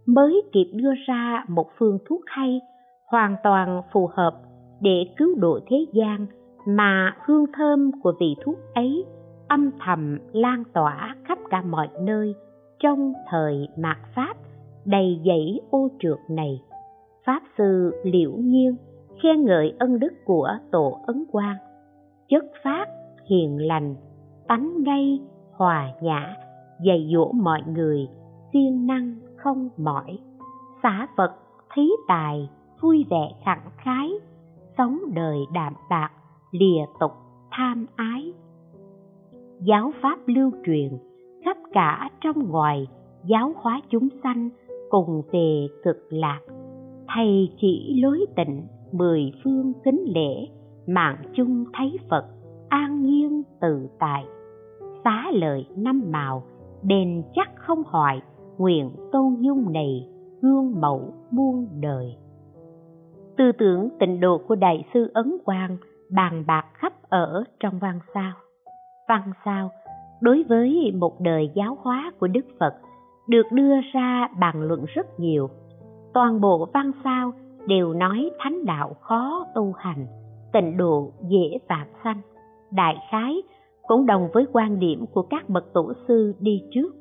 mới 0.07 0.43
kịp 0.53 0.71
đưa 0.75 0.93
ra 1.07 1.45
một 1.49 1.67
phương 1.79 1.99
thuốc 2.09 2.21
hay, 2.27 2.61
hoàn 3.07 3.37
toàn 3.43 3.83
phù 3.93 4.11
hợp 4.15 4.41
để 4.81 5.05
cứu 5.17 5.35
độ 5.39 5.61
thế 5.71 5.77
gian 5.93 6.27
mà 6.67 7.17
hương 7.25 7.45
thơm 7.53 7.91
của 8.03 8.13
vị 8.21 8.37
thuốc 8.45 8.57
ấy 8.75 9.05
âm 9.49 9.71
thầm 9.85 10.19
lan 10.33 10.65
tỏa 10.73 11.17
khắp 11.25 11.39
cả 11.51 11.63
mọi 11.63 11.89
nơi 12.01 12.35
trong 12.81 13.13
thời 13.31 13.69
mạt 13.79 13.99
pháp 14.15 14.35
đầy 14.85 15.21
dẫy 15.25 15.61
ô 15.71 15.89
trượt 16.01 16.19
này. 16.31 16.61
Pháp 17.27 17.43
sư 17.59 17.93
liễu 18.05 18.31
nhiên 18.33 18.77
khen 19.23 19.45
ngợi 19.45 19.75
ân 19.79 19.99
đức 19.99 20.13
của 20.25 20.49
tổ 20.71 20.99
ấn 21.07 21.25
quang. 21.33 21.57
Chất 22.29 22.45
phát, 22.65 22.87
hiền 23.31 23.67
lành, 23.67 23.95
tánh 24.49 24.83
ngay, 24.83 25.21
hòa 25.53 25.89
nhã, 26.03 26.35
dạy 26.85 27.11
dỗ 27.13 27.33
mọi 27.33 27.63
người, 27.67 28.09
siêng 28.53 28.87
năng 28.87 29.17
không 29.37 29.69
mỏi. 29.77 30.19
Xả 30.83 31.07
vật 31.17 31.35
thí 31.75 31.91
tài, 32.09 32.51
vui 32.81 33.05
vẻ 33.11 33.33
khẳng 33.45 33.71
khái, 33.77 34.11
sống 34.79 34.99
đời 35.15 35.39
đạm 35.53 35.75
bạc, 35.91 36.11
lìa 36.51 36.85
tục, 37.01 37.13
tham 37.51 37.87
ái. 37.97 38.33
Giáo 39.61 39.93
pháp 40.03 40.19
lưu 40.27 40.51
truyền, 40.67 40.91
khắp 41.45 41.57
cả 41.73 42.11
trong 42.21 42.49
ngoài, 42.49 42.89
giáo 43.25 43.53
hóa 43.57 43.81
chúng 43.89 44.09
sanh, 44.23 44.51
cùng 44.91 45.23
về 45.33 45.67
cực 45.85 46.07
lạc. 46.11 46.41
Thầy 47.15 47.51
chỉ 47.61 48.01
lối 48.03 48.27
tịnh 48.37 48.67
mười 48.93 49.33
phương 49.45 49.73
kính 49.85 50.05
lễ, 50.15 50.47
mạng 50.87 51.17
chung 51.33 51.65
thấy 51.75 51.99
phật, 52.11 52.25
an 52.69 53.03
nhiên 53.03 53.43
tự 53.61 53.89
tại. 53.99 54.25
Xá 55.05 55.25
lợi 55.33 55.67
năm 55.77 56.03
màu 56.11 56.43
đền 56.83 57.23
chắc 57.35 57.51
không 57.57 57.83
hoại 57.87 58.23
nguyện 58.59 58.91
tôn 59.13 59.37
dung 59.41 59.73
này 59.73 60.09
gương 60.43 60.81
mẫu 60.81 61.15
muôn 61.31 61.69
đời. 61.81 62.17
Tư 63.37 63.53
tưởng 63.59 63.89
tịnh 64.01 64.21
độ 64.21 64.39
của 64.49 64.55
đại 64.55 64.85
sư 64.95 65.11
ấn 65.15 65.37
quang 65.45 65.77
bàn 66.11 66.45
bạc 66.47 66.65
khắp 66.75 66.93
ở 67.09 67.45
trong 67.61 67.79
văn 67.79 67.99
sao. 68.15 68.33
Văn 69.09 69.33
sao 69.45 69.71
đối 70.21 70.45
với 70.49 70.93
một 70.99 71.21
đời 71.21 71.51
giáo 71.55 71.79
hóa 71.83 72.13
của 72.21 72.27
đức 72.27 72.47
phật 72.61 72.75
được 73.29 73.47
đưa 73.53 73.75
ra 73.93 74.29
bàn 74.41 74.63
luận 74.63 74.85
rất 74.95 75.21
nhiều. 75.21 75.49
Toàn 76.15 76.41
bộ 76.41 76.69
văn 76.75 76.91
sao 77.05 77.33
đều 77.67 77.93
nói 77.93 78.31
thánh 78.39 78.65
đạo 78.65 78.95
khó 79.01 79.47
tu 79.55 79.73
hành, 79.77 80.07
tịnh 80.53 80.77
độ 80.77 81.11
dễ 81.29 81.59
vạn 81.69 81.87
sanh. 82.05 82.21
Đại 82.71 82.97
khái 83.11 83.43
cũng 83.83 84.07
đồng 84.07 84.29
với 84.33 84.47
quan 84.53 84.79
điểm 84.79 85.07
của 85.15 85.23
các 85.23 85.49
bậc 85.49 85.73
tổ 85.73 85.93
sư 86.09 86.35
đi 86.41 86.63
trước. 86.71 86.95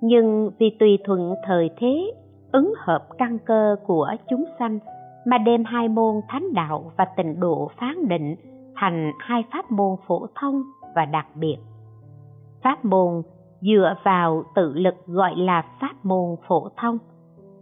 Nhưng 0.00 0.50
vì 0.58 0.76
tùy 0.80 0.98
thuận 1.04 1.34
thời 1.46 1.70
thế 1.76 2.12
ứng 2.52 2.72
hợp 2.78 3.08
căn 3.18 3.38
cơ 3.38 3.76
của 3.86 4.10
chúng 4.30 4.44
sanh 4.58 4.78
mà 5.26 5.38
đem 5.38 5.64
hai 5.64 5.88
môn 5.88 6.14
thánh 6.28 6.54
đạo 6.54 6.92
và 6.96 7.04
tịnh 7.16 7.40
độ 7.40 7.70
phán 7.80 8.08
định 8.08 8.36
thành 8.76 9.12
hai 9.18 9.44
pháp 9.52 9.70
môn 9.70 9.96
phổ 10.06 10.26
thông 10.40 10.62
và 10.94 11.04
đặc 11.04 11.26
biệt. 11.34 11.56
Pháp 12.62 12.84
môn 12.84 13.22
dựa 13.60 13.94
vào 14.04 14.42
tự 14.54 14.72
lực 14.74 14.94
gọi 15.06 15.36
là 15.36 15.64
pháp 15.80 15.94
môn 16.02 16.36
phổ 16.48 16.68
thông, 16.76 16.98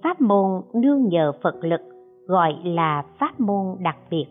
pháp 0.02 0.20
môn 0.20 0.62
nương 0.75 1.09
nhờ 1.09 1.32
phật 1.42 1.54
lực 1.62 1.80
gọi 2.30 2.56
là 2.64 3.04
pháp 3.18 3.40
môn 3.40 3.76
đặc 3.80 3.96
biệt. 4.10 4.26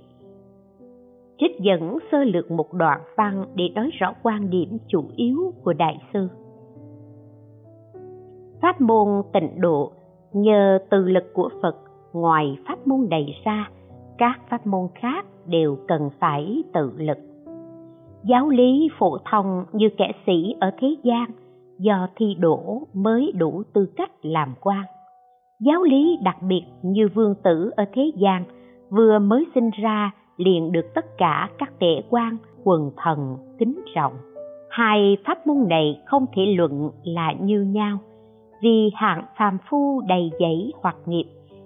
Trích 1.37 1.59
dẫn 1.59 1.97
sơ 2.11 2.23
lược 2.23 2.51
một 2.51 2.73
đoạn 2.73 3.01
văn 3.17 3.45
để 3.55 3.69
nói 3.75 3.89
rõ 3.99 4.13
quan 4.23 4.49
điểm 4.49 4.77
chủ 4.87 5.03
yếu 5.15 5.53
của 5.63 5.73
đại 5.73 6.01
sư. 6.13 6.27
Pháp 8.61 8.81
môn 8.81 9.07
tịnh 9.33 9.61
độ, 9.61 9.91
nhờ 10.33 10.79
từ 10.89 11.05
lực 11.05 11.33
của 11.33 11.49
phật 11.61 11.75
ngoài 12.13 12.57
pháp 12.67 12.87
môn 12.87 13.09
đầy 13.09 13.25
ra, 13.45 13.69
các 14.17 14.39
pháp 14.49 14.67
môn 14.67 14.87
khác 14.95 15.25
đều 15.45 15.77
cần 15.87 16.09
phải 16.19 16.63
tự 16.73 16.91
lực. 16.97 17.17
Giáo 18.23 18.49
lý 18.49 18.89
phổ 18.99 19.17
thông 19.31 19.65
như 19.73 19.89
kẻ 19.97 20.11
sĩ 20.25 20.55
ở 20.59 20.71
thế 20.79 20.95
gian 21.03 21.31
do 21.79 22.07
thi 22.15 22.35
đổ 22.39 22.81
mới 22.93 23.31
đủ 23.35 23.63
tư 23.73 23.85
cách 23.95 24.11
làm 24.21 24.53
quan 24.61 24.85
giáo 25.59 25.83
lý 25.83 26.17
đặc 26.23 26.37
biệt 26.41 26.63
như 26.81 27.07
vương 27.13 27.35
tử 27.43 27.71
ở 27.75 27.85
thế 27.93 28.11
gian, 28.15 28.43
vừa 28.89 29.19
mới 29.19 29.45
sinh 29.55 29.69
ra 29.83 30.11
liền 30.37 30.71
được 30.71 30.93
tất 30.95 31.17
cả 31.17 31.49
các 31.57 31.79
tể 31.79 32.01
quan, 32.09 32.37
quần 32.63 32.91
thần 32.97 33.37
kính 33.57 33.81
trọng 33.95 34.13
hai 34.69 35.17
pháp 35.25 35.47
môn 35.47 35.67
này 35.69 36.01
không 36.05 36.25
thể 36.35 36.41
luận 36.45 36.91
là 37.03 37.31
như 37.31 37.61
nhau. 37.61 37.97
Vì 38.61 38.91
hạng 38.95 39.25
phàm 39.37 39.57
phu 39.69 40.01
đầy 40.07 40.31
dẫy 40.39 40.73
hoặc 40.81 40.95
nghiệp, 41.05 41.25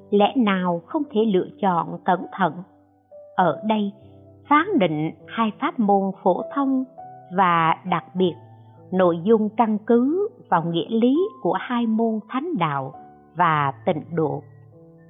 lẽ 0.09 0.33
nào 0.35 0.81
không 0.85 1.03
thể 1.11 1.21
lựa 1.33 1.47
chọn 1.61 1.99
cẩn 2.05 2.25
thận? 2.37 2.53
Ở 3.35 3.61
đây, 3.67 3.91
phán 4.49 4.79
định 4.79 5.11
hai 5.27 5.51
pháp 5.59 5.79
môn 5.79 6.11
phổ 6.23 6.41
thông 6.55 6.83
và 7.37 7.75
đặc 7.85 8.05
biệt, 8.15 8.33
nội 8.91 9.19
dung 9.23 9.49
căn 9.57 9.77
cứ 9.85 10.29
vào 10.49 10.63
nghĩa 10.63 10.89
lý 10.89 11.17
của 11.41 11.57
hai 11.59 11.87
môn 11.87 12.19
thánh 12.29 12.57
đạo 12.57 12.93
và 13.35 13.73
tịnh 13.85 14.03
độ. 14.15 14.43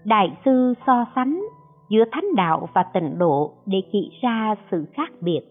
Đại 0.05 0.37
sư 0.45 0.73
so 0.87 1.05
sánh 1.15 1.41
giữa 1.89 2.03
thánh 2.11 2.35
đạo 2.35 2.69
và 2.73 2.83
tịnh 2.93 3.17
độ 3.17 3.53
để 3.65 3.81
chỉ 3.91 4.11
ra 4.21 4.55
sự 4.71 4.85
khác 4.93 5.11
biệt 5.21 5.41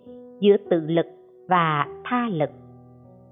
giữa 0.40 0.56
tự 0.70 0.80
lực 0.80 1.06
và 1.48 1.86
tha 2.04 2.28
lực. 2.28 2.50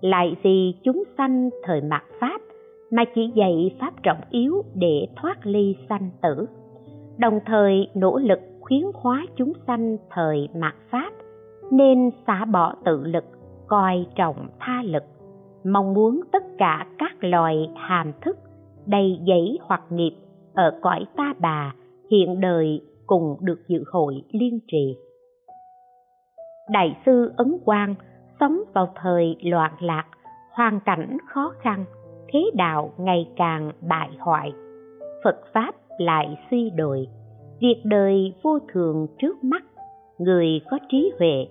Lại 0.01 0.37
vì 0.43 0.75
chúng 0.85 1.03
sanh 1.19 1.51
thời 1.63 1.81
mạt 1.81 2.03
pháp 2.21 2.41
mà 2.91 3.05
chỉ 3.15 3.33
dạy 3.35 3.77
pháp 3.81 4.03
trọng 4.03 4.21
yếu 4.31 4.63
để 4.75 5.07
thoát 5.17 5.47
ly 5.47 5.77
sanh 5.89 6.11
tử, 6.23 6.47
đồng 7.19 7.41
thời 7.47 7.89
nỗ 7.95 8.19
lực 8.19 8.41
khuyến 8.61 8.83
hóa 8.95 9.27
chúng 9.37 9.53
sanh 9.67 9.97
thời 10.11 10.49
mạt 10.55 10.75
pháp 10.91 11.13
nên 11.71 12.11
xả 12.27 12.45
bỏ 12.45 12.75
tự 12.85 13.05
lực, 13.05 13.25
coi 13.67 14.07
trọng 14.17 14.49
tha 14.61 14.83
lực, 14.85 15.05
mong 15.65 15.95
muốn 15.95 16.21
tất 16.33 16.43
cả 16.59 16.87
các 16.99 17.13
loài 17.21 17.71
hàm 17.77 18.13
thức 18.21 18.37
đầy 18.87 19.19
giấy 19.25 19.59
hoặc 19.63 19.83
nghiệp 19.91 20.13
ở 20.55 20.79
cõi 20.83 21.05
ta 21.17 21.35
bà, 21.39 21.75
hiện 22.11 22.41
đời 22.41 22.81
cùng 23.07 23.37
được 23.41 23.59
dự 23.69 23.85
hội 23.93 24.23
liên 24.33 24.59
trì. 24.73 24.97
Đại 26.71 26.97
sư 27.07 27.33
ấn 27.37 27.59
quang 27.65 27.95
sống 28.41 28.61
vào 28.75 28.93
thời 29.03 29.37
loạn 29.43 29.73
lạc, 29.81 30.05
hoàn 30.51 30.81
cảnh 30.81 31.17
khó 31.29 31.53
khăn, 31.61 31.85
thế 32.33 32.51
đạo 32.55 32.93
ngày 32.99 33.29
càng 33.37 33.73
bại 33.89 34.11
hoại. 34.19 34.53
Phật 35.25 35.41
pháp 35.55 35.75
lại 35.99 36.39
suy 36.51 36.71
đồi, 36.71 37.09
việc 37.61 37.83
đời 37.85 38.35
vô 38.43 38.59
thường 38.73 39.07
trước 39.19 39.45
mắt, 39.45 39.63
người 40.19 40.61
có 40.71 40.79
trí 40.89 41.13
huệ, 41.19 41.47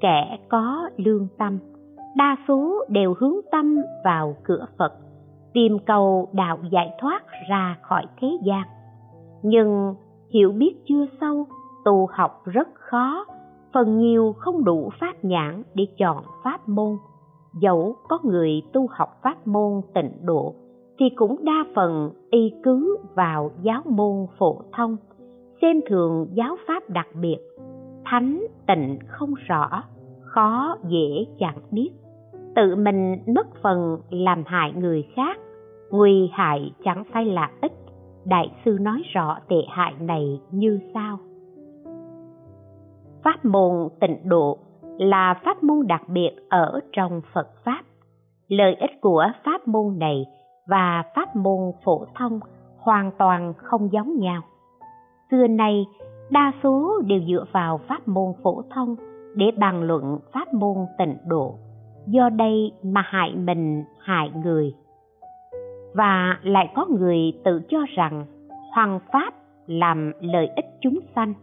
kẻ 0.00 0.38
có 0.48 0.90
lương 0.96 1.28
tâm. 1.38 1.58
Đa 2.16 2.36
số 2.48 2.84
đều 2.88 3.14
hướng 3.18 3.36
tâm 3.52 3.76
vào 4.04 4.36
cửa 4.42 4.66
phật 4.78 4.92
tìm 5.54 5.78
cầu 5.86 6.28
đạo 6.32 6.58
giải 6.70 6.90
thoát 7.00 7.22
ra 7.50 7.76
khỏi 7.82 8.06
thế 8.20 8.28
gian. 8.44 8.62
Nhưng 9.42 9.94
hiểu 10.34 10.52
biết 10.52 10.74
chưa 10.88 11.06
sâu, 11.20 11.46
tu 11.84 12.08
học 12.12 12.42
rất 12.44 12.68
khó, 12.74 13.26
phần 13.72 13.98
nhiều 13.98 14.34
không 14.38 14.64
đủ 14.64 14.90
pháp 15.00 15.14
nhãn 15.22 15.62
để 15.74 15.86
chọn 15.98 16.24
pháp 16.44 16.68
môn. 16.68 16.96
Dẫu 17.60 17.96
có 18.08 18.18
người 18.24 18.62
tu 18.72 18.86
học 18.90 19.08
pháp 19.22 19.46
môn 19.46 19.80
tịnh 19.94 20.12
độ, 20.22 20.54
thì 20.98 21.10
cũng 21.16 21.44
đa 21.44 21.64
phần 21.74 22.10
y 22.30 22.52
cứ 22.62 22.96
vào 23.14 23.50
giáo 23.62 23.82
môn 23.84 24.26
phổ 24.38 24.60
thông, 24.72 24.96
xem 25.62 25.80
thường 25.88 26.26
giáo 26.32 26.56
pháp 26.66 26.90
đặc 26.90 27.06
biệt. 27.20 27.38
Thánh 28.04 28.46
tịnh 28.66 28.98
không 29.08 29.34
rõ, 29.46 29.82
khó 30.20 30.76
dễ 30.88 31.26
chẳng 31.38 31.58
biết. 31.70 31.90
Tự 32.56 32.76
mình 32.76 33.16
mất 33.36 33.46
phần 33.62 33.98
làm 34.10 34.42
hại 34.46 34.72
người 34.72 35.06
khác 35.16 35.38
nguy 35.90 36.30
hại 36.32 36.72
chẳng 36.84 37.04
phải 37.12 37.24
là 37.24 37.50
ít, 37.60 37.72
đại 38.24 38.50
sư 38.64 38.78
nói 38.80 39.02
rõ 39.12 39.38
tệ 39.48 39.56
hại 39.68 39.94
này 40.00 40.40
như 40.50 40.80
sau. 40.94 41.18
Pháp 43.24 43.44
môn 43.44 43.88
tịnh 44.00 44.28
độ 44.28 44.58
là 44.98 45.40
pháp 45.44 45.62
môn 45.62 45.86
đặc 45.86 46.02
biệt 46.08 46.30
ở 46.48 46.80
trong 46.92 47.20
phật 47.34 47.48
pháp. 47.64 47.82
Lợi 48.48 48.74
ích 48.74 49.00
của 49.00 49.26
pháp 49.44 49.68
môn 49.68 49.98
này 49.98 50.24
và 50.66 51.02
pháp 51.16 51.36
môn 51.36 51.72
phổ 51.84 52.04
thông 52.18 52.40
hoàn 52.78 53.10
toàn 53.18 53.52
không 53.56 53.92
giống 53.92 54.18
nhau. 54.18 54.42
Xưa 55.30 55.46
nay, 55.46 55.86
đa 56.30 56.52
số 56.62 57.02
đều 57.06 57.20
dựa 57.28 57.44
vào 57.52 57.80
pháp 57.88 58.08
môn 58.08 58.32
phổ 58.42 58.62
thông 58.74 58.96
để 59.34 59.46
bàn 59.58 59.82
luận 59.82 60.18
pháp 60.32 60.54
môn 60.54 60.76
tịnh 60.98 61.16
độ. 61.26 61.58
Do 62.06 62.28
đây 62.28 62.72
mà 62.82 63.02
hại 63.04 63.34
mình, 63.34 63.84
hại 63.98 64.30
người 64.44 64.74
và 65.94 66.38
lại 66.42 66.72
có 66.74 66.86
người 66.86 67.32
tự 67.44 67.62
cho 67.68 67.78
rằng 67.96 68.26
hoàng 68.74 69.00
pháp 69.12 69.34
làm 69.66 70.12
lợi 70.20 70.46
ích 70.56 70.66
chúng 70.80 70.98
sanh. 71.14 71.34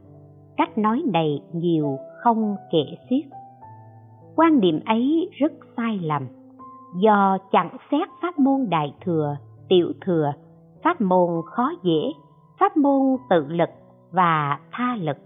Cách 0.57 0.77
nói 0.77 1.03
này 1.13 1.41
nhiều 1.53 1.97
không 2.23 2.55
kể 2.71 2.97
xiết. 3.09 3.25
Quan 4.35 4.61
điểm 4.61 4.79
ấy 4.85 5.29
rất 5.33 5.51
sai 5.77 5.99
lầm. 6.03 6.27
Do 7.01 7.37
chẳng 7.51 7.77
xét 7.91 8.07
pháp 8.21 8.39
môn 8.39 8.69
đại 8.69 8.93
thừa, 9.05 9.37
tiểu 9.69 9.91
thừa, 10.05 10.33
pháp 10.83 11.01
môn 11.01 11.29
khó 11.45 11.71
dễ, 11.83 12.01
pháp 12.59 12.77
môn 12.77 13.17
tự 13.29 13.45
lực 13.47 13.69
và 14.11 14.59
tha 14.71 14.95
lực, 14.95 15.17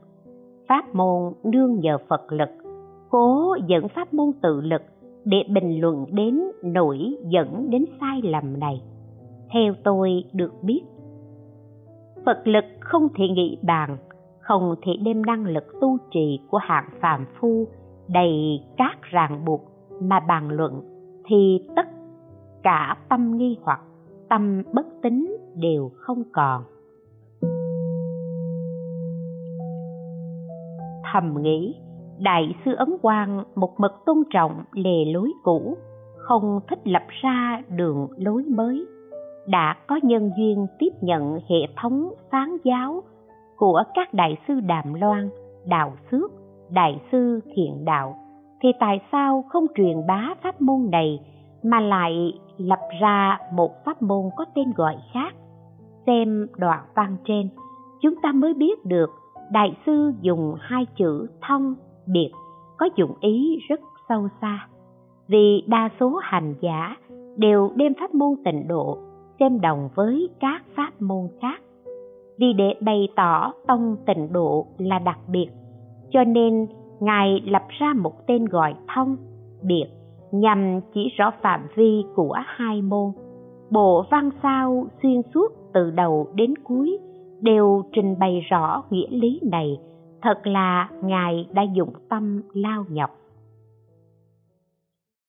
pháp 0.70 0.96
môn 0.96 1.34
nương 1.44 1.80
nhờ 1.80 1.98
phật 2.10 2.32
lực, 2.32 2.50
cố 3.10 3.56
dẫn 3.68 3.88
pháp 3.88 4.14
môn 4.14 4.32
tự 4.42 4.62
lực 4.62 4.82
để 5.26 5.38
bình 5.54 5.82
luận 5.82 6.06
đến 6.12 6.42
nổi 6.64 7.16
dẫn 7.30 7.70
đến 7.70 7.86
sai 8.00 8.22
lầm 8.24 8.60
này 8.60 8.82
theo 9.54 9.74
tôi 9.84 10.24
được 10.34 10.54
biết. 10.62 10.82
Phật 12.26 12.48
lực 12.48 12.66
không 12.80 13.08
thể 13.18 13.28
nghĩ 13.28 13.58
bàn, 13.64 13.98
không 14.40 14.76
thể 14.86 14.92
đem 15.06 15.26
năng 15.26 15.46
lực 15.46 15.64
tu 15.82 15.98
trì 16.12 16.40
của 16.50 16.58
hạng 16.58 16.90
phàm 17.02 17.26
phu 17.40 17.68
đầy 18.08 18.60
các 18.78 19.02
ràng 19.02 19.46
buộc 19.46 19.62
mà 20.02 20.20
bàn 20.20 20.50
luận 20.50 20.82
thì 21.26 21.68
tất 21.76 21.86
cả 22.64 22.98
tâm 23.10 23.38
nghi 23.38 23.58
hoặc 23.62 23.80
tâm 24.30 24.64
bất 24.74 24.86
tín 25.04 25.38
đều 25.56 25.92
không 25.96 26.24
còn. 26.34 26.64
Thầm 31.14 31.42
nghĩ, 31.42 31.76
đại 32.20 32.56
sư 32.66 32.72
ấn 32.78 32.98
quang 33.02 33.44
một 33.56 33.80
mực 33.80 33.92
tôn 34.06 34.18
trọng 34.34 34.64
lề 34.72 35.06
lối 35.06 35.32
cũ, 35.44 35.78
không 36.18 36.60
thích 36.70 36.80
lập 36.84 37.04
ra 37.22 37.62
đường 37.70 38.08
lối 38.18 38.44
mới 38.56 38.86
đã 39.48 39.76
có 39.88 40.00
nhân 40.04 40.32
duyên 40.38 40.68
tiếp 40.80 40.92
nhận 41.02 41.40
hệ 41.50 41.68
thống 41.82 42.14
phán 42.32 42.58
giáo 42.64 43.04
của 43.58 43.84
các 43.94 44.14
đại 44.14 44.38
sư 44.48 44.60
đàm 44.60 44.94
loan, 44.94 45.30
đạo 45.66 45.94
xước, 46.12 46.32
đại 46.70 47.02
sư 47.12 47.40
thiện 47.56 47.86
đạo. 47.86 48.16
Thì 48.62 48.70
tại 48.80 49.02
sao 49.12 49.44
không 49.50 49.66
truyền 49.76 50.08
bá 50.08 50.34
pháp 50.44 50.62
môn 50.62 50.90
này 50.92 51.20
mà 51.64 51.80
lại 51.80 52.34
lập 52.58 52.80
ra 53.02 53.38
một 53.54 53.86
pháp 53.86 54.02
môn 54.02 54.30
có 54.36 54.46
tên 54.56 54.74
gọi 54.76 54.96
khác? 55.14 55.36
Xem 56.06 56.48
đoạn 56.58 56.84
văn 56.96 57.18
trên. 57.26 57.50
Chúng 58.02 58.16
ta 58.22 58.32
mới 58.32 58.54
biết 58.54 58.86
được 58.86 59.10
đại 59.52 59.78
sư 59.86 60.14
dùng 60.22 60.56
hai 60.60 60.86
chữ 60.98 61.28
thông, 61.48 61.76
biệt, 62.08 62.32
có 62.78 62.90
dụng 62.96 63.14
ý 63.20 63.60
rất 63.70 63.80
sâu 64.10 64.28
xa. 64.42 64.68
Vì 65.28 65.64
đa 65.68 65.90
số 66.00 66.20
hành 66.22 66.56
giả 66.62 66.96
đều 67.38 67.72
đem 67.76 67.94
pháp 68.00 68.14
môn 68.14 68.36
tịnh 68.46 68.68
độ 68.68 68.98
xem 69.40 69.62
đồng 69.62 69.90
với 69.96 70.30
các 70.40 70.64
pháp 70.76 70.92
môn 71.02 71.28
khác. 71.42 71.62
Vì 72.40 72.54
để 72.54 72.74
bày 72.82 73.08
tỏ 73.16 73.54
tông 73.68 73.98
tịnh 74.06 74.34
độ 74.34 74.68
là 74.78 75.00
đặc 75.00 75.20
biệt, 75.28 75.48
cho 76.10 76.24
nên 76.24 76.68
ngài 77.00 77.42
lập 77.46 77.64
ra 77.80 77.94
một 77.94 78.28
tên 78.28 78.46
gọi 78.46 78.76
thông, 78.96 79.18
biệt, 79.62 79.86
nhằm 80.32 80.80
chỉ 80.94 81.10
rõ 81.18 81.32
phạm 81.42 81.68
vi 81.76 82.04
của 82.16 82.38
hai 82.46 82.82
môn. 82.82 83.12
Bộ 83.72 84.06
văn 84.12 84.30
sao 84.44 84.88
xuyên 85.02 85.22
suốt 85.34 85.48
từ 85.74 85.92
đầu 85.92 86.28
đến 86.36 86.54
cuối 86.64 86.98
đều 87.42 87.84
trình 87.94 88.20
bày 88.20 88.42
rõ 88.50 88.84
nghĩa 88.90 89.10
lý 89.10 89.40
này, 89.52 89.78
thật 90.22 90.48
là 90.48 90.90
ngài 91.04 91.48
đã 91.54 91.62
dụng 91.74 91.94
tâm 92.10 92.42
lao 92.54 92.86
nhọc. 92.90 93.10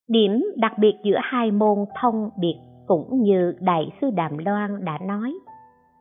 Điểm 0.09 0.45
đặc 0.57 0.73
biệt 0.79 0.95
giữa 1.05 1.19
hai 1.23 1.51
môn 1.51 1.79
thông, 2.01 2.31
biệt 2.41 2.57
cũng 2.87 3.23
như 3.23 3.55
đại 3.61 3.93
sư 4.01 4.11
đàm 4.11 4.39
loan 4.39 4.85
đã 4.85 4.99
nói. 5.07 5.35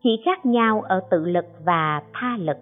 Chỉ 0.04 0.21
khác 0.26 0.45
nhau 0.45 0.82
ở 0.82 1.02
tự 1.10 1.26
lực 1.26 1.45
và 1.65 2.02
tha 2.13 2.38
lực, 2.39 2.58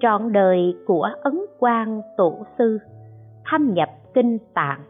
trọn 0.00 0.32
đời 0.32 0.74
của 0.86 1.08
ấn 1.22 1.40
quang 1.58 2.00
tổ 2.16 2.46
sư, 2.58 2.78
thâm 3.50 3.74
nhập 3.74 3.88
kinh 4.14 4.38
tạng. 4.54 4.80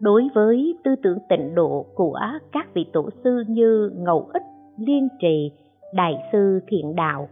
Đối 0.00 0.28
với 0.34 0.78
tư 0.84 0.94
tưởng 1.02 1.18
tịnh 1.28 1.54
độ 1.54 1.86
của 1.94 2.20
các 2.52 2.74
vị 2.74 2.86
tổ 2.92 3.08
sư 3.24 3.44
như 3.48 3.90
ngẫu 3.96 4.30
ích, 4.32 4.42
liên 4.78 5.08
trì, 5.20 5.52
đại 5.94 6.14
sư 6.32 6.60
thiện 6.68 6.94
đạo 6.96 7.28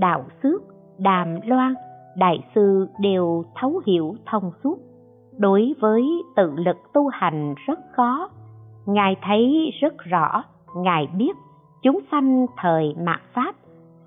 đạo 0.00 0.24
xước, 0.42 0.62
đàm 0.98 1.40
loan, 1.46 1.74
đại 2.16 2.38
sư 2.54 2.88
đều 3.00 3.44
thấu 3.60 3.80
hiểu 3.86 4.14
thông 4.26 4.50
suốt, 4.64 4.78
đối 5.38 5.74
với 5.80 6.02
tự 6.36 6.52
lực 6.56 6.76
tu 6.94 7.08
hành 7.08 7.54
rất 7.66 7.78
khó 7.92 8.30
ngài 8.86 9.16
thấy 9.22 9.70
rất 9.80 9.98
rõ, 9.98 10.44
ngài 10.76 11.08
biết 11.18 11.36
chúng 11.82 11.98
sanh 12.10 12.46
thời 12.56 12.94
mạt 13.04 13.20
pháp, 13.34 13.54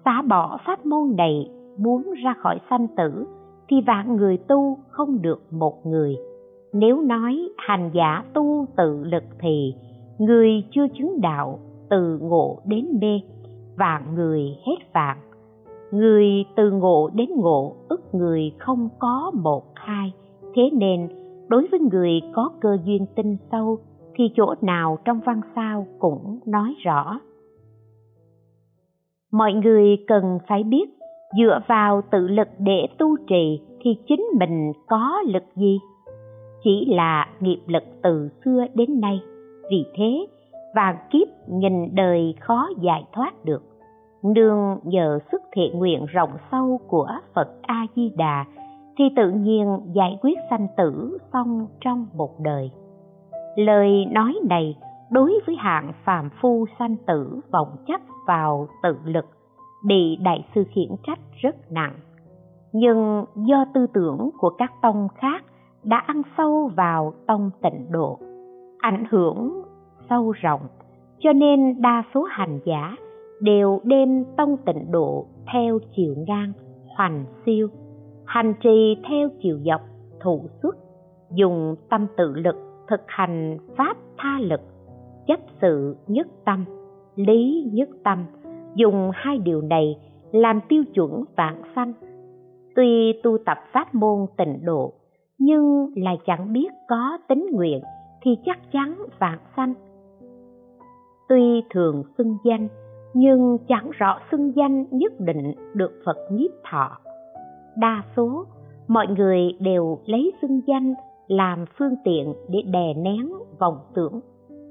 xá 0.06 0.22
bỏ 0.22 0.58
pháp 0.66 0.86
môn 0.86 1.16
này 1.18 1.50
muốn 1.78 2.14
ra 2.24 2.34
khỏi 2.40 2.60
sanh 2.70 2.88
tử 2.98 3.26
thì 3.70 3.82
vạn 3.82 4.16
người 4.16 4.38
tu 4.38 4.78
không 4.90 5.22
được 5.22 5.42
một 5.52 5.86
người. 5.86 6.16
Nếu 6.74 7.02
nói 7.02 7.50
hành 7.58 7.92
giả 7.94 8.24
tu 8.34 8.66
tự 8.78 9.04
lực 9.04 9.24
thì 9.40 9.74
người 10.20 10.64
chưa 10.72 10.88
chứng 10.88 11.22
đạo 11.22 11.60
từ 11.90 12.20
ngộ 12.22 12.60
đến 12.66 12.88
mê, 13.02 13.22
vạn 13.78 14.16
người 14.16 14.42
hết 14.68 14.94
vạn. 14.94 15.18
Người 15.92 16.46
từ 16.56 16.72
ngộ 16.72 17.10
đến 17.14 17.30
ngộ 17.36 17.76
ức 17.90 18.16
người 18.16 18.52
không 18.60 18.90
có 19.00 19.32
một 19.34 19.64
hai. 19.76 20.14
Thế 20.56 20.70
nên 20.74 21.08
đối 21.48 21.68
với 21.72 21.80
người 21.80 22.22
có 22.34 22.52
cơ 22.62 22.78
duyên 22.86 23.06
tinh 23.16 23.38
sâu 23.52 23.78
thì 24.16 24.24
chỗ 24.36 24.56
nào 24.62 24.98
trong 25.06 25.20
văn 25.26 25.42
sao 25.56 25.88
cũng 26.00 26.40
nói 26.46 26.76
rõ. 26.84 27.20
Mọi 29.32 29.54
người 29.54 29.98
cần 30.08 30.40
phải 30.48 30.64
biết, 30.64 30.86
dựa 31.38 31.60
vào 31.68 32.02
tự 32.12 32.28
lực 32.28 32.48
để 32.60 32.88
tu 32.98 33.18
trì 33.28 33.62
thì 33.82 33.98
chính 34.08 34.26
mình 34.40 34.72
có 34.88 35.22
lực 35.26 35.44
gì? 35.56 35.80
Chỉ 36.64 36.86
là 36.90 37.28
nghiệp 37.40 37.60
lực 37.68 37.84
từ 38.04 38.30
xưa 38.46 38.66
đến 38.74 39.02
nay. 39.02 39.22
Vì 39.70 39.86
thế 39.96 40.28
vàng 40.76 40.98
kiếp 41.12 41.28
nghìn 41.48 41.96
đời 41.96 42.36
khó 42.40 42.70
giải 42.82 43.06
thoát 43.14 43.46
được. 43.46 43.64
Nương 44.24 44.80
nhờ 44.84 45.20
sức 45.32 45.42
thiện 45.52 45.80
nguyện 45.80 46.06
rộng 46.06 46.32
sâu 46.52 46.80
của 46.88 47.08
phật 47.34 47.48
a 47.62 47.86
di 47.96 48.12
đà 48.18 48.46
thì 48.98 49.04
tự 49.16 49.32
nhiên 49.32 49.80
giải 49.94 50.18
quyết 50.22 50.38
sanh 50.50 50.68
tử 50.78 51.18
xong 51.34 51.68
trong 51.82 52.08
một 52.14 52.40
đời 52.40 52.72
lời 53.56 54.06
nói 54.12 54.40
này 54.50 54.78
đối 55.12 55.40
với 55.48 55.56
hạng 55.56 55.92
phàm 56.04 56.30
phu 56.42 56.66
sanh 56.80 56.96
tử 57.08 57.40
vọng 57.52 57.76
chấp 57.88 58.02
vào 58.28 58.68
tự 58.84 58.98
lực 59.06 59.26
bị 59.86 60.18
đại 60.22 60.46
sư 60.56 60.64
khiển 60.70 60.90
trách 61.08 61.20
rất 61.42 61.72
nặng. 61.72 61.96
Nhưng 62.74 63.26
do 63.36 63.66
tư 63.74 63.88
tưởng 63.94 64.30
của 64.38 64.50
các 64.50 64.72
tông 64.82 65.08
khác 65.16 65.46
đã 65.84 65.98
ăn 65.98 66.22
sâu 66.38 66.72
vào 66.76 67.14
tông 67.28 67.50
tịnh 67.62 67.92
độ, 67.92 68.20
ảnh 68.80 69.06
hưởng 69.10 69.62
sâu 70.10 70.32
rộng, 70.32 70.62
cho 71.20 71.34
nên 71.34 71.82
đa 71.82 72.04
số 72.14 72.24
hành 72.24 72.60
giả 72.66 72.96
đều 73.42 73.80
đem 73.84 74.26
tông 74.38 74.58
tịnh 74.58 74.92
độ 74.92 75.26
theo 75.54 75.80
chiều 75.96 76.16
ngang, 76.28 76.54
hoành 76.98 77.26
siêu, 77.46 77.68
hành 78.26 78.54
trì 78.64 78.96
theo 79.10 79.30
chiều 79.42 79.60
dọc, 79.66 79.82
thụ 80.22 80.42
xuất 80.62 80.76
dùng 81.32 81.76
tâm 81.90 82.08
tự 82.18 82.34
lực 82.36 82.73
thực 82.88 83.02
hành 83.08 83.58
pháp 83.78 83.98
tha 84.18 84.40
lực, 84.40 84.62
chấp 85.28 85.40
sự 85.62 85.96
nhất 86.08 86.28
tâm, 86.46 86.66
lý 87.16 87.70
nhất 87.74 87.90
tâm. 88.04 88.26
Dùng 88.76 89.12
hai 89.14 89.38
điều 89.38 89.62
này 89.62 89.96
làm 90.32 90.60
tiêu 90.70 90.84
chuẩn 90.94 91.24
vạn 91.38 91.62
sanh. 91.76 91.94
Tuy 92.76 93.14
tu 93.24 93.38
tập 93.46 93.58
pháp 93.72 93.96
môn 93.96 94.26
tịnh 94.38 94.66
độ, 94.66 94.94
nhưng 95.38 95.94
là 95.96 96.12
chẳng 96.26 96.54
biết 96.54 96.70
có 96.88 97.18
tính 97.28 97.48
nguyện 97.52 97.82
thì 98.22 98.32
chắc 98.46 98.72
chắn 98.72 98.96
vạn 99.20 99.40
sanh. 99.56 99.74
Tuy 101.30 101.64
thường 101.70 102.04
xưng 102.18 102.38
danh, 102.46 102.68
nhưng 103.14 103.58
chẳng 103.68 103.90
rõ 103.92 104.20
xưng 104.32 104.56
danh 104.56 104.86
nhất 104.92 105.14
định 105.20 105.54
được 105.74 105.92
phật 106.06 106.18
nhiếp 106.32 106.52
thọ. 106.72 106.98
Đa 107.78 108.04
số, 108.16 108.46
mọi 108.88 109.08
người 109.08 109.58
đều 109.60 109.98
lấy 110.06 110.34
xưng 110.42 110.62
danh 110.68 110.94
làm 111.36 111.66
phương 111.78 111.96
tiện 112.04 112.34
để 112.50 112.62
đè 112.62 112.94
nén 112.94 113.30
vọng 113.60 113.78
tưởng. 113.94 114.20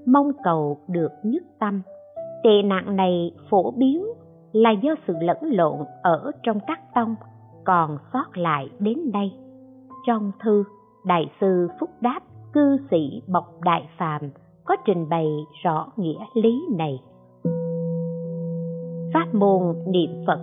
Mong 0.06 0.32
cầu 0.44 0.78
được 0.88 1.12
nhất 1.22 1.42
tâm. 1.60 1.82
Tệ 2.44 2.62
nạn 2.64 2.96
này 2.96 3.32
phổ 3.50 3.70
biến 3.70 4.06
là 4.52 4.70
do 4.70 4.94
sự 5.06 5.14
lẫn 5.20 5.38
lộn 5.42 5.78
ở 6.02 6.30
trong 6.42 6.58
các 6.66 6.80
tông 6.94 7.14
còn 7.64 7.98
sót 8.12 8.36
lại 8.36 8.68
đến 8.78 8.98
đây. 9.12 9.32
trong 10.06 10.32
thư, 10.44 10.64
đại 11.04 11.30
sư 11.40 11.68
phúc 11.80 11.90
đáp, 12.00 12.20
cư 12.52 12.76
sĩ 12.90 13.22
bọc 13.28 13.60
đại 13.64 13.88
phàm 13.98 14.20
có 14.64 14.76
trình 14.86 15.08
bày 15.08 15.26
rõ 15.62 15.92
nghĩa 15.96 16.24
lý 16.34 16.62
này. 16.78 17.00
Pháp 19.14 19.34
môn 19.34 19.62
niệm 19.86 20.10
phật 20.26 20.38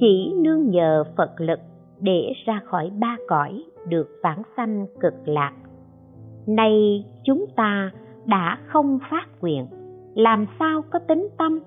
chỉ 0.00 0.32
nương 0.36 0.70
nhờ 0.70 1.04
phật 1.16 1.30
lực 1.38 1.60
để 2.00 2.32
ra 2.46 2.60
khỏi 2.64 2.90
ba 3.00 3.16
cõi 3.28 3.64
được 3.88 4.08
vãng 4.22 4.42
sanh 4.56 4.86
cực 5.00 5.14
lạc. 5.24 5.52
Nay 6.46 7.04
chúng 7.24 7.44
ta 7.56 7.90
đã 8.26 8.58
không 8.66 8.98
phát 9.10 9.26
nguyện, 9.40 9.66
làm 10.14 10.46
sao 10.58 10.82
có 10.90 10.98
tính 10.98 11.28
tâm? 11.38 11.60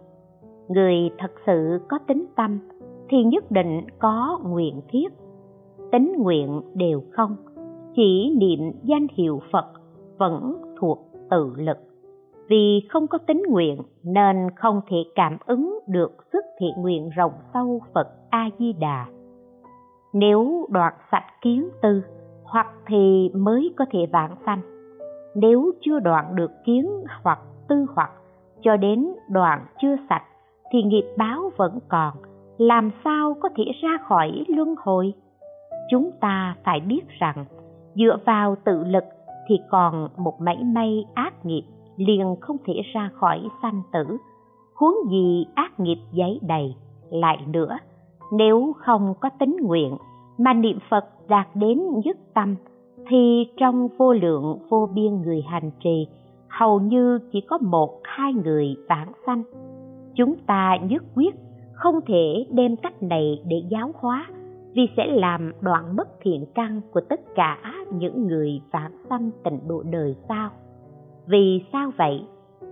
Người 0.67 0.95
thật 1.17 1.31
sự 1.45 1.79
có 1.89 1.99
tính 2.07 2.25
tâm 2.35 2.59
thì 3.09 3.23
nhất 3.23 3.51
định 3.51 3.81
có 3.99 4.39
nguyện 4.43 4.81
thiết. 4.89 5.07
Tính 5.91 6.13
nguyện 6.17 6.61
đều 6.73 7.03
không, 7.11 7.35
chỉ 7.95 8.35
niệm 8.37 8.71
danh 8.83 9.07
hiệu 9.17 9.41
phật 9.51 9.65
vẫn 10.17 10.61
thuộc 10.79 10.99
tự 11.29 11.53
lực. 11.57 11.77
Vì 12.49 12.87
không 12.89 13.07
có 13.07 13.17
tính 13.17 13.43
nguyện 13.49 13.81
nên 14.03 14.35
không 14.55 14.81
thể 14.89 14.97
cảm 15.15 15.37
ứng 15.45 15.79
được 15.87 16.11
sức 16.33 16.45
thiện 16.59 16.73
nguyện 16.77 17.09
rộng 17.09 17.33
sâu 17.53 17.81
phật 17.93 18.07
a 18.29 18.49
di 18.59 18.73
đà 18.73 19.05
nếu 20.13 20.65
đoạt 20.69 20.93
sạch 21.11 21.25
kiến 21.41 21.69
tư, 21.81 22.03
hoặc 22.43 22.67
thì 22.87 23.31
mới 23.33 23.73
có 23.77 23.85
thể 23.91 23.99
vãng 24.11 24.35
sanh. 24.45 24.61
Nếu 25.35 25.71
chưa 25.81 25.99
đoạn 25.99 26.35
được 26.35 26.51
kiến 26.65 26.89
hoặc 27.23 27.39
tư 27.67 27.85
hoặc, 27.95 28.11
cho 28.61 28.77
đến 28.77 29.07
đoạn 29.29 29.65
chưa 29.81 29.95
sạch, 30.09 30.23
thì 30.71 30.83
nghiệp 30.83 31.05
báo 31.17 31.51
vẫn 31.57 31.79
còn, 31.87 32.13
làm 32.57 32.91
sao 33.03 33.35
có 33.41 33.49
thể 33.55 33.63
ra 33.81 33.97
khỏi 34.07 34.45
luân 34.47 34.75
hồi? 34.77 35.13
Chúng 35.91 36.11
ta 36.19 36.55
phải 36.63 36.79
biết 36.79 37.01
rằng, 37.19 37.45
dựa 37.95 38.17
vào 38.25 38.55
tự 38.63 38.83
lực 38.83 39.03
thì 39.47 39.59
còn 39.69 40.07
một 40.17 40.41
mảy 40.41 40.63
may 40.63 41.05
ác 41.13 41.45
nghiệp 41.45 41.63
liền 41.97 42.35
không 42.41 42.57
thể 42.65 42.73
ra 42.93 43.09
khỏi 43.13 43.41
sanh 43.61 43.81
tử. 43.93 44.17
Huống 44.75 44.95
gì 45.11 45.45
ác 45.55 45.79
nghiệp 45.79 45.97
giấy 46.11 46.39
đầy, 46.41 46.75
lại 47.09 47.37
nữa 47.47 47.77
nếu 48.37 48.73
không 48.77 49.13
có 49.19 49.29
tính 49.39 49.57
nguyện 49.61 49.97
mà 50.37 50.53
niệm 50.53 50.79
phật 50.89 51.05
đạt 51.29 51.47
đến 51.55 51.81
dứt 52.05 52.17
tâm, 52.33 52.55
thì 53.07 53.47
trong 53.57 53.87
vô 53.97 54.13
lượng, 54.13 54.57
vô 54.69 54.89
biên 54.93 55.21
người 55.21 55.41
hành 55.41 55.71
trì, 55.83 56.07
hầu 56.49 56.79
như 56.79 57.19
chỉ 57.31 57.41
có 57.41 57.57
một, 57.57 57.99
hai 58.03 58.33
người 58.33 58.75
vãng 58.89 59.11
sanh. 59.25 59.43
Chúng 60.15 60.35
ta 60.47 60.77
nhất 60.89 61.03
quyết 61.15 61.35
không 61.73 61.95
thể 62.07 62.45
đem 62.51 62.75
cách 62.75 63.03
này 63.03 63.41
để 63.47 63.57
giáo 63.69 63.91
hóa, 63.95 64.27
vì 64.73 64.81
sẽ 64.97 65.07
làm 65.07 65.51
đoạn 65.61 65.95
mất 65.95 66.07
thiện 66.21 66.45
căn 66.55 66.81
của 66.91 67.01
tất 67.09 67.19
cả 67.35 67.57
những 67.93 68.27
người 68.27 68.61
vãng 68.71 68.97
sanh 69.09 69.31
tịnh 69.43 69.59
độ 69.67 69.83
đời 69.91 70.15
sau. 70.29 70.49
Vì 71.27 71.63
sao 71.71 71.91
vậy? 71.97 72.25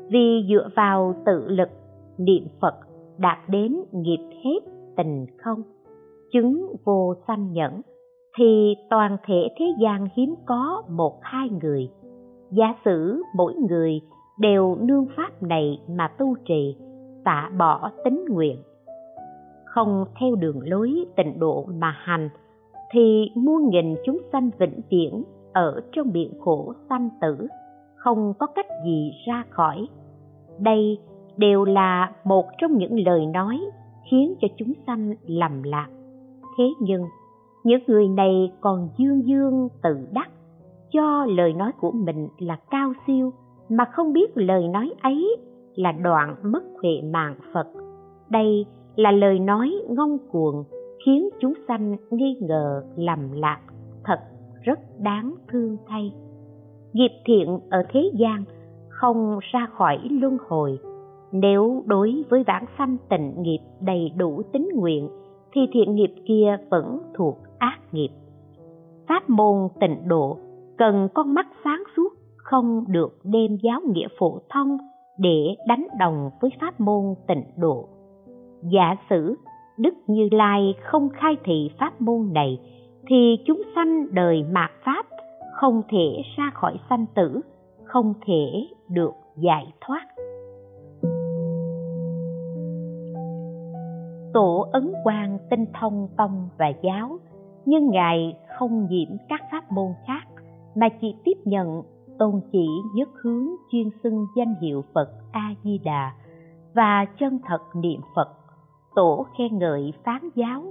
Vì 0.10 0.45
dựa 0.50 0.69
vào 0.76 1.15
tự 1.26 1.47
lực 1.47 1.69
niệm 2.17 2.43
phật 2.62 2.76
đạt 3.17 3.38
đến 3.47 3.76
nghiệp 3.91 4.30
hết 4.43 4.70
tình 4.97 5.25
không? 5.38 5.62
Chứng 6.34 6.75
vô 6.86 7.13
sanh 7.27 7.54
nhẫn, 7.54 7.82
thì 8.38 8.75
toàn 8.89 9.17
thể 9.25 9.47
thế 9.60 9.65
gian 9.82 10.08
hiếm 10.15 10.36
có 10.45 10.84
một 10.89 11.19
hai 11.21 11.49
người. 11.62 11.89
Giả 12.51 12.75
sử 12.86 13.23
mỗi 13.36 13.54
người 13.69 14.01
đều 14.39 14.77
nương 14.82 15.06
pháp 15.17 15.43
này 15.43 15.80
mà 15.89 16.08
tu 16.08 16.36
trì, 16.45 16.75
tạ 17.23 17.51
bỏ 17.58 17.91
tính 18.04 18.25
nguyện. 18.30 18.58
Không 19.65 20.06
theo 20.19 20.36
đường 20.36 20.60
lối 20.63 21.06
tịnh 21.15 21.39
độ 21.39 21.65
mà 21.77 21.95
hành, 21.97 22.30
thì 22.91 23.32
muôn 23.36 23.69
nghìn 23.69 23.95
chúng 24.06 24.17
sanh 24.32 24.49
vĩnh 24.60 24.82
viễn 24.89 25.23
ở 25.54 25.82
trong 25.91 26.12
biển 26.12 26.34
khổ 26.39 26.73
sanh 26.89 27.10
tử, 27.21 27.47
không 27.95 28.34
có 28.39 28.47
cách 28.47 28.67
gì 28.86 29.12
ra 29.27 29.43
khỏi. 29.49 29.88
Đây 30.60 30.97
đều 31.38 31.65
là 31.65 32.12
một 32.23 32.45
trong 32.58 32.77
những 32.77 32.99
lời 33.06 33.25
nói 33.25 33.60
khiến 34.12 34.36
cho 34.41 34.47
chúng 34.58 34.74
sanh 34.88 35.13
lầm 35.26 35.63
lạc. 35.63 35.88
Thế 36.58 36.63
nhưng, 36.80 37.02
những 37.63 37.82
người 37.88 38.08
này 38.08 38.52
còn 38.62 38.89
dương 38.97 39.28
dương 39.28 39.67
tự 39.84 40.08
đắc, 40.13 40.30
cho 40.91 41.26
lời 41.26 41.54
nói 41.54 41.71
của 41.80 41.91
mình 41.91 42.28
là 42.38 42.58
cao 42.71 42.93
siêu, 43.08 43.32
mà 43.69 43.86
không 43.86 44.13
biết 44.13 44.38
lời 44.38 44.67
nói 44.67 44.93
ấy 45.02 45.38
là 45.76 45.91
đoạn 45.91 46.36
mất 46.43 46.63
huệ 46.82 47.02
mạng 47.13 47.36
phật. 47.54 47.67
Đây 48.30 48.65
là 48.95 49.12
lời 49.12 49.39
nói 49.39 49.74
ngông 49.89 50.17
cuồng, 50.32 50.63
khiến 51.06 51.30
chúng 51.39 51.54
sanh 51.67 51.97
nghi 52.12 52.38
ngờ 52.41 52.84
lầm 52.95 53.32
lạc. 53.32 53.60
Thật 54.04 54.19
rất 54.62 54.80
đáng 55.00 55.36
thương 55.47 55.78
thay. 55.88 56.13
Nghiệp 56.93 57.12
thiện 57.26 57.60
ở 57.69 57.84
thế 57.89 58.12
gian 58.13 58.43
không 58.89 59.39
ra 59.52 59.67
khỏi 59.78 60.00
luân 60.10 60.38
hồi 60.47 60.80
nếu 61.31 61.83
đối 61.85 62.23
với 62.29 62.43
vãng 62.47 62.65
sanh 62.77 62.97
tịnh 63.09 63.41
nghiệp 63.41 63.59
đầy 63.81 64.11
đủ 64.17 64.41
tính 64.53 64.69
nguyện, 64.75 65.09
thì 65.53 65.61
thiện 65.71 65.95
nghiệp 65.95 66.13
kia 66.27 66.57
vẫn 66.69 66.99
thuộc 67.13 67.37
ác 67.57 67.79
nghiệp. 67.91 68.09
Pháp 69.07 69.29
môn 69.29 69.67
tịnh 69.79 70.07
độ 70.07 70.37
cần 70.77 71.07
con 71.13 71.33
mắt 71.33 71.47
sáng 71.63 71.83
suốt, 71.95 72.09
không 72.37 72.85
được 72.87 73.19
đem 73.23 73.57
giáo 73.63 73.81
nghĩa 73.93 74.07
phổ 74.19 74.39
thông 74.49 74.77
để 75.17 75.55
đánh 75.67 75.87
đồng 75.99 76.29
với 76.41 76.51
pháp 76.61 76.79
môn 76.79 77.03
tịnh 77.27 77.43
độ. 77.57 77.87
Giả 78.63 78.95
sử 79.09 79.35
đức 79.77 79.93
như 80.07 80.29
lai 80.31 80.73
không 80.83 81.09
khai 81.09 81.37
thị 81.43 81.71
pháp 81.79 82.01
môn 82.01 82.33
này, 82.33 82.59
thì 83.07 83.37
chúng 83.45 83.61
sanh 83.75 84.07
đời 84.13 84.43
mạt 84.51 84.71
pháp 84.85 85.05
không 85.53 85.81
thể 85.89 86.21
ra 86.37 86.51
khỏi 86.53 86.77
sanh 86.89 87.05
tử, 87.15 87.41
không 87.83 88.13
thể 88.25 88.67
được 88.89 89.13
giải 89.37 89.73
thoát. 89.81 90.07
Tổ 94.33 94.67
ấn 94.71 94.93
quang 95.03 95.37
tinh 95.49 95.65
thông 95.79 96.07
tông 96.17 96.49
và 96.57 96.67
giáo, 96.83 97.19
nhưng 97.65 97.89
ngài 97.89 98.37
không 98.57 98.87
nhiễm 98.89 99.09
các 99.29 99.41
pháp 99.51 99.71
môn 99.71 99.91
khác, 100.07 100.23
mà 100.75 100.89
chỉ 101.01 101.15
tiếp 101.23 101.37
nhận 101.45 101.81
tôn 102.19 102.41
chỉ 102.51 102.67
nhất 102.95 103.09
hướng 103.23 103.47
chuyên 103.71 103.89
xưng 104.03 104.25
danh 104.35 104.55
hiệu 104.61 104.83
phật 104.93 105.09
a 105.31 105.53
di 105.63 105.77
đà 105.77 106.11
và 106.73 107.05
chân 107.19 107.39
thật 107.45 107.61
niệm 107.75 108.01
phật, 108.15 108.29
tổ 108.95 109.25
khen 109.37 109.57
ngợi 109.57 109.93
phán 110.03 110.29
giáo, 110.35 110.63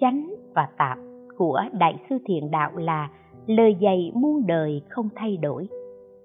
chánh 0.00 0.34
và 0.54 0.68
tạp 0.78 0.98
của 1.38 1.60
đại 1.72 1.98
sư 2.08 2.18
thiền 2.26 2.50
đạo 2.50 2.70
là 2.76 3.10
lời 3.46 3.76
dạy 3.80 4.12
muôn 4.14 4.46
đời 4.46 4.82
không 4.88 5.08
thay 5.14 5.36
đổi, 5.36 5.68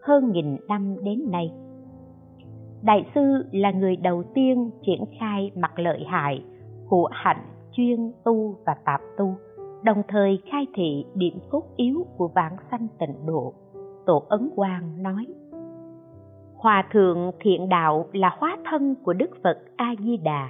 hơn 0.02 0.32
nghìn 0.32 0.58
năm 0.68 0.96
đến 1.04 1.32
nay. 1.32 1.52
Đại 2.84 3.06
sư 3.16 3.46
là 3.52 3.72
người 3.72 3.96
đầu 3.96 4.24
tiên 4.34 4.72
triển 4.86 5.04
khai 5.20 5.52
mặt 5.56 5.80
lợi 5.80 6.04
hại 6.08 6.44
của 6.92 7.10
hạnh 7.12 7.46
chuyên 7.72 8.12
tu 8.24 8.56
và 8.66 8.76
tạp 8.86 9.02
tu, 9.18 9.36
đồng 9.84 10.02
thời 10.08 10.42
khai 10.52 10.68
thị 10.74 11.06
điểm 11.16 11.40
cốt 11.50 11.64
yếu 11.76 12.06
của 12.18 12.28
vãng 12.28 12.56
sanh 12.72 12.88
tịnh 13.00 13.26
độ. 13.26 13.54
Tổ 14.06 14.24
ấn 14.30 14.50
quang 14.56 15.04
nói, 15.04 15.26
hòa 16.56 16.84
thượng 16.92 17.32
thiện 17.40 17.70
đạo 17.70 18.06
là 18.14 18.36
hóa 18.40 18.58
thân 18.70 18.96
của 19.04 19.14
đức 19.14 19.30
phật 19.44 19.58
a 19.76 19.94
di 20.00 20.18
đà 20.18 20.50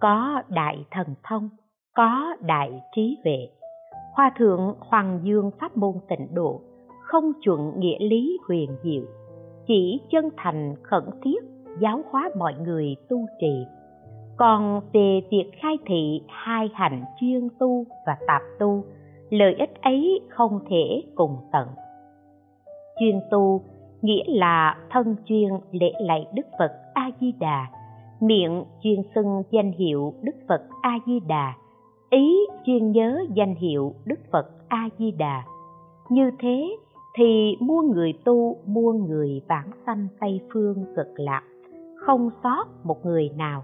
có 0.00 0.42
đại 0.48 0.84
thần 0.90 1.06
thông, 1.22 1.48
có 1.94 2.36
đại 2.40 2.82
trí 2.94 3.18
huệ 3.24 3.48
hòa 4.14 4.32
thượng 4.38 4.74
hoàng 4.80 5.20
dương 5.22 5.50
pháp 5.60 5.76
môn 5.76 5.94
tịnh 6.08 6.34
độ, 6.34 6.60
không 7.00 7.32
chuẩn 7.44 7.80
nghĩa 7.80 7.98
lý 7.98 8.38
huyền 8.48 8.70
diệu, 8.82 9.02
chỉ 9.66 10.00
chân 10.10 10.28
thành 10.36 10.74
khẩn 10.82 11.04
thiết 11.22 11.44
giáo 11.80 12.00
hóa 12.10 12.30
mọi 12.38 12.54
người 12.54 12.96
tu 13.08 13.18
trì 13.40 13.66
còn 14.42 14.80
về 14.92 15.20
việc 15.30 15.50
khai 15.60 15.78
thị, 15.86 16.22
hai 16.28 16.70
hành 16.74 17.04
chuyên 17.20 17.48
tu 17.58 17.84
và 18.06 18.16
tạp 18.26 18.42
tu, 18.58 18.84
lợi 19.30 19.54
ích 19.58 19.82
ấy 19.82 20.20
không 20.28 20.60
thể 20.70 21.02
cùng 21.14 21.36
tận. 21.52 21.68
Chuyên 23.00 23.20
tu 23.30 23.62
nghĩa 24.02 24.24
là 24.26 24.76
thân 24.90 25.16
chuyên 25.24 25.48
lễ 25.72 25.92
lạy 26.00 26.26
đức 26.34 26.46
phật 26.58 26.72
a 26.94 27.10
di 27.20 27.32
đà 27.40 27.66
miệng 28.20 28.64
chuyên 28.82 29.02
xưng 29.14 29.42
danh 29.50 29.72
hiệu 29.72 30.14
đức 30.22 30.34
phật 30.48 30.62
a 30.82 30.98
di 31.06 31.20
đà 31.20 31.54
ý 32.10 32.46
chuyên 32.66 32.92
nhớ 32.92 33.24
danh 33.34 33.54
hiệu 33.54 33.94
đức 34.04 34.20
phật 34.32 34.46
a 34.68 34.88
di 34.98 35.10
đà 35.10 35.42
như 36.08 36.30
thế 36.38 36.76
thì 37.16 37.56
muôn 37.60 37.90
người 37.90 38.12
tu 38.24 38.56
muôn 38.66 39.06
người 39.06 39.40
vãng 39.48 39.70
sanh 39.86 40.06
tây 40.20 40.40
phương 40.52 40.84
cực 40.96 41.08
lạc, 41.16 41.42
không 41.96 42.30
sót 42.42 42.64
một 42.84 43.06
người 43.06 43.30
nào 43.36 43.62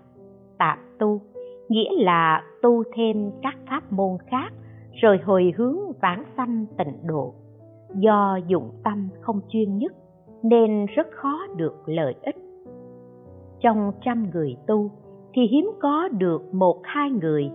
tạm 0.58 0.78
tu, 0.98 1.20
nghĩa 1.68 1.90
là 1.96 2.42
tu 2.62 2.82
thêm 2.94 3.30
các 3.42 3.56
pháp 3.70 3.92
môn 3.92 4.16
khác, 4.26 4.52
rồi 4.92 5.18
hồi 5.24 5.52
hướng 5.56 5.78
vãng 6.02 6.24
sanh 6.36 6.66
tịnh 6.78 7.06
độ. 7.06 7.34
Do 7.94 8.38
dụng 8.46 8.70
tâm 8.84 9.08
không 9.20 9.40
chuyên 9.48 9.78
nhất, 9.78 9.92
nên 10.42 10.86
rất 10.86 11.06
khó 11.10 11.46
được 11.56 11.74
lợi 11.86 12.14
ích. 12.22 12.36
Trong 13.60 13.92
trăm 14.04 14.30
người 14.30 14.56
tu, 14.66 14.90
thì 15.34 15.42
hiếm 15.46 15.70
có 15.80 16.08
được 16.08 16.54
một 16.54 16.80
hai 16.84 17.10
người. 17.10 17.50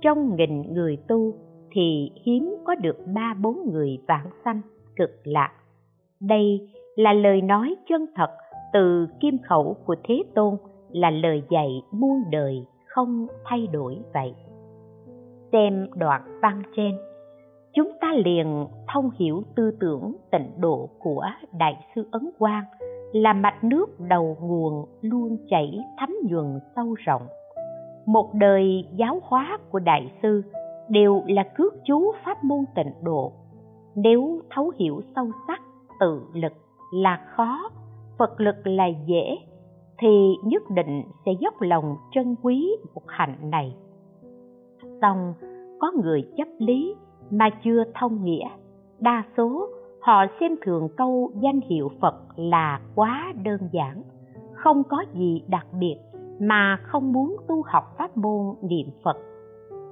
Trong 0.00 0.36
nghìn 0.36 0.74
người 0.74 0.96
tu, 1.08 1.34
thì 1.70 2.10
hiếm 2.24 2.56
có 2.64 2.74
được 2.74 2.96
ba 3.14 3.34
bốn 3.42 3.72
người 3.72 3.98
vãng 4.08 4.30
sanh 4.44 4.60
cực 4.96 5.10
lạc. 5.24 5.52
Đây 6.20 6.68
là 6.96 7.12
lời 7.12 7.42
nói 7.42 7.74
chân 7.88 8.06
thật 8.14 8.30
từ 8.72 9.06
kim 9.20 9.38
khẩu 9.48 9.76
của 9.86 9.96
thế 10.04 10.22
tôn 10.34 10.56
là 10.92 11.10
lời 11.10 11.42
dạy 11.50 11.82
muôn 11.90 12.22
đời 12.30 12.66
không 12.86 13.26
thay 13.44 13.66
đổi 13.66 13.98
vậy. 14.14 14.34
Xem 15.52 15.86
đoạn 15.94 16.38
văn 16.42 16.62
trên, 16.76 16.98
chúng 17.74 17.92
ta 18.00 18.12
liền 18.24 18.66
thông 18.92 19.10
hiểu 19.18 19.42
tư 19.56 19.70
tưởng 19.80 20.14
tịnh 20.30 20.60
độ 20.60 20.88
của 20.98 21.24
đại 21.58 21.76
sư 21.94 22.08
ấn 22.10 22.30
quang 22.38 22.64
là 23.12 23.32
mạch 23.32 23.64
nước 23.64 24.00
đầu 24.00 24.36
nguồn 24.40 24.84
luôn 25.02 25.36
chảy 25.48 25.78
thấm 25.98 26.10
nhuần 26.30 26.60
sâu 26.76 26.94
rộng. 26.94 27.22
Một 28.06 28.34
đời 28.34 28.84
giáo 28.96 29.20
hóa 29.22 29.58
của 29.70 29.78
đại 29.78 30.12
sư 30.22 30.42
đều 30.88 31.22
là 31.26 31.42
cước 31.56 31.74
chú 31.84 32.12
pháp 32.24 32.44
môn 32.44 32.64
tịnh 32.74 32.92
độ. 33.02 33.32
Nếu 33.94 34.40
thấu 34.50 34.72
hiểu 34.78 35.00
sâu 35.16 35.26
sắc 35.46 35.60
tự 36.00 36.22
lực 36.34 36.52
là 36.92 37.20
khó, 37.36 37.70
phật 38.18 38.40
lực 38.40 38.66
là 38.66 38.86
dễ 39.06 39.36
thì 39.98 40.36
nhất 40.42 40.62
định 40.70 41.02
sẽ 41.26 41.32
dốc 41.40 41.54
lòng 41.60 41.96
trân 42.12 42.34
quý 42.42 42.76
một 42.94 43.02
hạnh 43.06 43.36
này. 43.50 43.76
Song 45.02 45.34
có 45.78 45.92
người 46.02 46.22
chấp 46.36 46.48
lý 46.58 46.94
mà 47.30 47.50
chưa 47.64 47.84
thông 47.94 48.24
nghĩa. 48.24 48.48
Đa 49.00 49.24
số 49.36 49.68
họ 50.00 50.24
xem 50.40 50.56
thường 50.62 50.88
câu 50.96 51.32
danh 51.40 51.60
hiệu 51.60 51.90
phật 52.00 52.14
là 52.36 52.80
quá 52.94 53.32
đơn 53.44 53.60
giản, 53.72 54.02
không 54.52 54.82
có 54.84 55.04
gì 55.14 55.42
đặc 55.48 55.66
biệt 55.80 55.96
mà 56.40 56.78
không 56.82 57.12
muốn 57.12 57.36
tu 57.48 57.62
học 57.66 57.84
pháp 57.98 58.16
môn 58.16 58.54
niệm 58.62 58.86
phật. 59.04 59.16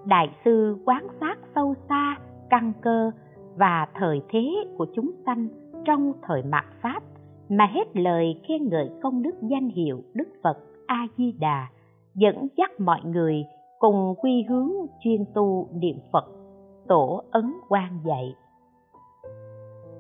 Đại 0.05 0.31
sư 0.45 0.77
quán 0.85 1.07
sát 1.21 1.39
sâu 1.55 1.75
xa 1.89 2.17
căn 2.51 2.73
cơ 2.83 3.11
và 3.57 3.87
thời 3.95 4.21
thế 4.29 4.55
của 4.79 4.87
chúng 4.95 5.11
sanh 5.27 5.49
trong 5.85 6.13
thời 6.23 6.43
mạt 6.43 6.65
pháp 6.83 7.03
mà 7.49 7.67
hết 7.67 7.97
lời 7.97 8.41
khen 8.49 8.69
ngợi 8.69 8.91
công 9.03 9.23
đức 9.23 9.35
danh 9.43 9.69
hiệu 9.69 10.03
đức 10.15 10.29
phật 10.43 10.59
a 10.87 11.07
di 11.17 11.33
đà 11.33 11.67
dẫn 12.15 12.49
dắt 12.57 12.71
mọi 12.81 13.01
người 13.05 13.45
cùng 13.79 14.15
quy 14.23 14.43
hướng 14.49 14.71
chuyên 15.01 15.25
tu 15.35 15.69
niệm 15.73 15.97
phật, 16.13 16.25
tổ 16.89 17.23
ấn 17.31 17.53
quan 17.69 17.99
dạy. 18.05 18.35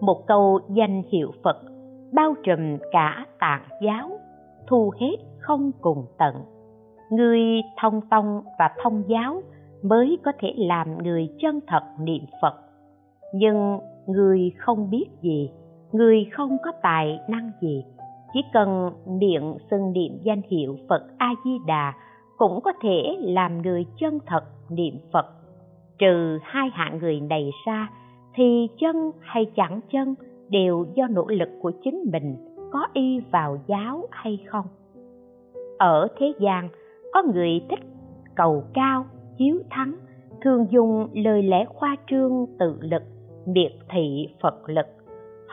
Một 0.00 0.26
câu 0.26 0.60
danh 0.68 1.02
hiệu 1.12 1.30
phật 1.44 1.56
bao 2.12 2.34
trùm 2.42 2.78
cả 2.92 3.26
tạng 3.38 3.68
giáo, 3.82 4.10
thu 4.66 4.92
hết 5.00 5.16
không 5.38 5.70
cùng 5.80 6.06
tận. 6.18 6.34
Người 7.10 7.42
thông 7.80 8.00
tông 8.10 8.42
và 8.58 8.70
thông 8.82 9.02
giáo 9.08 9.42
mới 9.82 10.18
có 10.24 10.32
thể 10.38 10.54
làm 10.56 11.02
người 11.02 11.28
chân 11.38 11.60
thật 11.66 11.82
niệm 12.00 12.22
phật. 12.42 12.54
Nhưng 13.34 13.78
người 14.06 14.52
không 14.58 14.90
biết 14.90 15.06
gì 15.22 15.50
người 15.96 16.26
không 16.32 16.56
có 16.64 16.72
tài 16.82 17.18
năng 17.28 17.50
gì, 17.60 17.84
chỉ 18.32 18.40
cần 18.52 18.90
miệng 19.06 19.56
xưng 19.70 19.92
niệm 19.92 20.18
danh 20.22 20.42
hiệu 20.50 20.76
phật 20.88 21.02
a 21.18 21.34
di 21.44 21.58
đà 21.66 21.92
cũng 22.36 22.60
có 22.60 22.72
thể 22.82 23.16
làm 23.20 23.62
người 23.62 23.86
chân 23.98 24.18
thật 24.26 24.44
niệm 24.70 24.94
phật. 25.12 25.26
Trừ 25.98 26.38
hai 26.42 26.70
hạng 26.72 26.98
người 26.98 27.20
này 27.20 27.50
ra 27.66 27.88
thì 28.34 28.68
chân 28.80 29.10
hay 29.20 29.46
chẳng 29.56 29.80
chân 29.92 30.14
đều 30.48 30.86
do 30.94 31.06
nỗ 31.10 31.26
lực 31.28 31.48
của 31.62 31.72
chính 31.84 32.04
mình 32.12 32.36
có 32.72 32.86
y 32.92 33.20
vào 33.30 33.58
giáo 33.66 34.06
hay 34.10 34.38
không. 34.46 34.66
Ở 35.78 36.08
thế 36.18 36.32
gian, 36.40 36.68
có 37.12 37.22
người 37.34 37.60
thích 37.70 37.80
cầu 38.34 38.64
cao, 38.74 39.04
chiếu 39.38 39.58
thắng, 39.70 39.96
thường 40.40 40.66
dùng 40.70 41.08
lời 41.14 41.42
lẽ 41.42 41.64
khoa 41.64 41.96
trương 42.10 42.46
tự 42.58 42.78
lực, 42.80 43.02
miệt 43.46 43.72
thị 43.88 44.28
phật 44.42 44.68
lực 44.68 44.86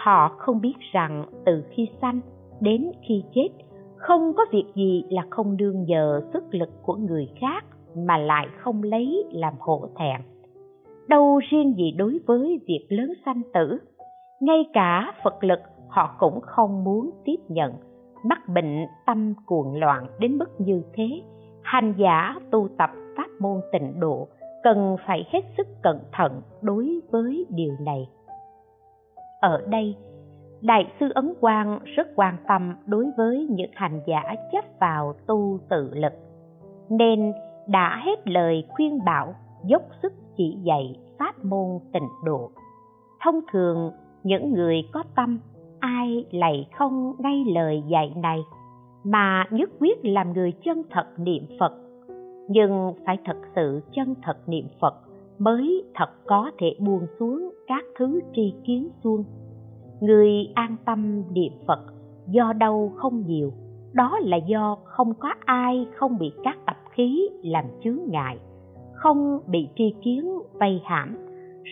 họ 0.03 0.35
không 0.37 0.61
biết 0.61 0.73
rằng 0.91 1.25
từ 1.45 1.63
khi 1.69 1.89
sanh 2.01 2.19
đến 2.61 2.91
khi 3.07 3.23
chết, 3.33 3.49
không 3.95 4.33
có 4.37 4.45
việc 4.51 4.65
gì 4.75 5.03
là 5.09 5.23
không 5.29 5.57
đương 5.57 5.83
nhờ 5.83 6.21
sức 6.33 6.43
lực 6.51 6.69
của 6.81 6.95
người 6.95 7.29
khác 7.41 7.65
mà 7.95 8.17
lại 8.17 8.47
không 8.57 8.83
lấy 8.83 9.23
làm 9.31 9.53
hổ 9.59 9.87
thẹn. 9.95 10.21
Đâu 11.07 11.39
riêng 11.49 11.73
gì 11.77 11.91
đối 11.91 12.19
với 12.25 12.59
việc 12.67 12.85
lớn 12.89 13.13
sanh 13.25 13.41
tử, 13.53 13.77
ngay 14.39 14.65
cả 14.73 15.13
phật 15.23 15.43
lực 15.43 15.59
họ 15.89 16.15
cũng 16.19 16.39
không 16.41 16.83
muốn 16.83 17.09
tiếp 17.25 17.37
nhận. 17.47 17.73
Mắc 18.25 18.39
bệnh 18.55 18.85
tâm 19.05 19.33
cuồng 19.45 19.75
loạn 19.75 20.07
đến 20.19 20.37
mức 20.37 20.49
như 20.61 20.83
thế, 20.93 21.21
hành 21.63 21.93
giả 21.97 22.35
tu 22.51 22.67
tập 22.77 22.89
pháp 23.17 23.27
môn 23.39 23.61
tịnh 23.71 23.99
độ 23.99 24.27
cần 24.63 24.97
phải 25.07 25.27
hết 25.31 25.41
sức 25.57 25.67
cẩn 25.83 25.99
thận 26.11 26.41
đối 26.61 26.99
với 27.11 27.45
điều 27.49 27.73
này 27.79 28.07
ở 29.43 29.61
đây. 29.67 29.95
Đại 30.61 30.93
sư 30.99 31.09
ấn 31.15 31.33
quang 31.39 31.79
rất 31.83 32.07
quan 32.15 32.37
tâm 32.47 32.75
đối 32.85 33.05
với 33.17 33.47
những 33.49 33.71
hành 33.73 34.01
giả 34.07 34.23
chấp 34.51 34.65
vào 34.79 35.13
tu 35.27 35.59
tự 35.69 35.91
lực, 35.93 36.13
nên 36.89 37.33
đã 37.67 38.01
hết 38.05 38.27
lời 38.27 38.65
khuyên 38.69 38.99
bảo, 39.05 39.35
dốc 39.65 39.81
sức 40.01 40.13
chỉ 40.37 40.57
dạy 40.63 40.95
pháp 41.19 41.45
môn 41.45 41.79
tịnh 41.93 42.07
độ. 42.25 42.51
Thông 43.23 43.39
thường, 43.51 43.91
những 44.23 44.53
người 44.53 44.81
có 44.91 45.03
tâm, 45.15 45.39
ai 45.79 46.25
lại 46.31 46.67
không 46.77 47.13
ngay 47.19 47.43
lời 47.55 47.83
dạy 47.87 48.13
này, 48.15 48.39
mà 49.03 49.45
nhất 49.51 49.69
quyết 49.79 50.05
làm 50.05 50.33
người 50.33 50.51
chân 50.65 50.83
thật 50.89 51.07
niệm 51.17 51.43
phật. 51.59 51.73
Nhưng 52.49 52.93
phải 53.05 53.17
thật 53.25 53.37
sự 53.55 53.81
chân 53.91 54.15
thật 54.23 54.37
niệm 54.47 54.67
phật 54.81 54.93
mới 55.39 55.83
thật 55.95 56.09
có 56.25 56.51
thể 56.59 56.75
buông 56.79 57.05
xuống 57.19 57.49
các 57.67 57.83
thứ 57.99 58.19
tri 58.35 58.53
kiến 58.65 58.89
xuông 59.03 59.23
người 60.01 60.51
an 60.55 60.75
tâm 60.85 61.23
niệm 61.33 61.53
phật 61.67 61.79
do 62.27 62.53
đâu 62.53 62.91
không 62.95 63.23
nhiều, 63.25 63.51
đó 63.93 64.19
là 64.21 64.37
do 64.37 64.77
không 64.83 65.13
có 65.19 65.29
ai 65.45 65.87
không 65.95 66.17
bị 66.17 66.31
các 66.43 66.57
tập 66.65 66.77
khí 66.91 67.29
làm 67.43 67.65
chướng 67.83 67.99
ngại, 68.07 68.37
không 68.93 69.39
bị 69.47 69.69
tri 69.75 69.95
kiến 70.03 70.39
vây 70.53 70.81
hãm. 70.85 71.17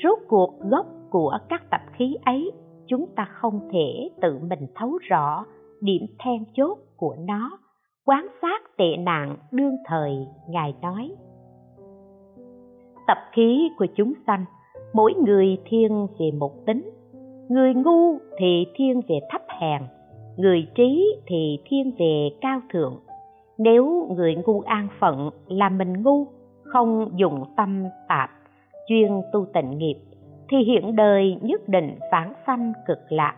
Rốt 0.04 0.20
cuộc 0.28 0.54
gốc 0.70 0.86
của 1.10 1.38
các 1.50 1.70
tập 1.72 1.82
khí 1.94 2.16
ấy 2.26 2.52
chúng 2.88 3.06
ta 3.16 3.28
không 3.32 3.60
thể 3.72 4.10
tự 4.22 4.40
mình 4.50 4.68
thấu 4.76 4.98
rõ 5.10 5.46
điểm 5.82 6.02
then 6.20 6.44
chốt 6.54 6.78
của 6.98 7.16
nó, 7.28 7.60
quán 8.06 8.28
sát 8.42 8.78
tệ 8.78 8.98
nạn 8.98 9.38
đương 9.52 9.76
thời, 9.86 10.28
ngài 10.50 10.74
nói 10.82 11.12
tập 13.12 13.18
khí 13.32 13.72
của 13.78 13.86
chúng 13.96 14.14
sanh, 14.28 14.46
mỗi 14.94 15.14
người 15.14 15.58
thiên 15.66 16.08
về 16.20 16.32
một 16.40 16.66
tính. 16.66 16.90
Người 17.50 17.74
ngu 17.74 18.18
thì 18.38 18.66
thiên 18.76 19.02
về 19.08 19.20
thấp 19.32 19.42
hèn, 19.60 19.82
người 20.38 20.68
trí 20.76 21.16
thì 21.28 21.58
thiên 21.66 21.92
về 22.00 22.30
cao 22.42 22.62
thượng. 22.74 23.00
Nếu 23.58 24.08
người 24.16 24.36
ngu 24.46 24.62
an 24.62 24.88
phận 25.00 25.30
là 25.48 25.70
mình 25.70 26.04
ngu, 26.04 26.28
không 26.64 27.12
dùng 27.16 27.44
tâm 27.58 27.84
tạp, 28.08 28.30
chuyên 28.88 29.12
tu 29.34 29.46
tịnh 29.54 29.78
nghiệp, 29.78 29.98
thì 30.50 30.58
hiện 30.58 30.96
đời 30.96 31.38
nhất 31.42 31.70
định 31.70 31.96
phản 32.12 32.34
sanh 32.48 32.74
cực 32.88 33.00
lạc. 33.10 33.36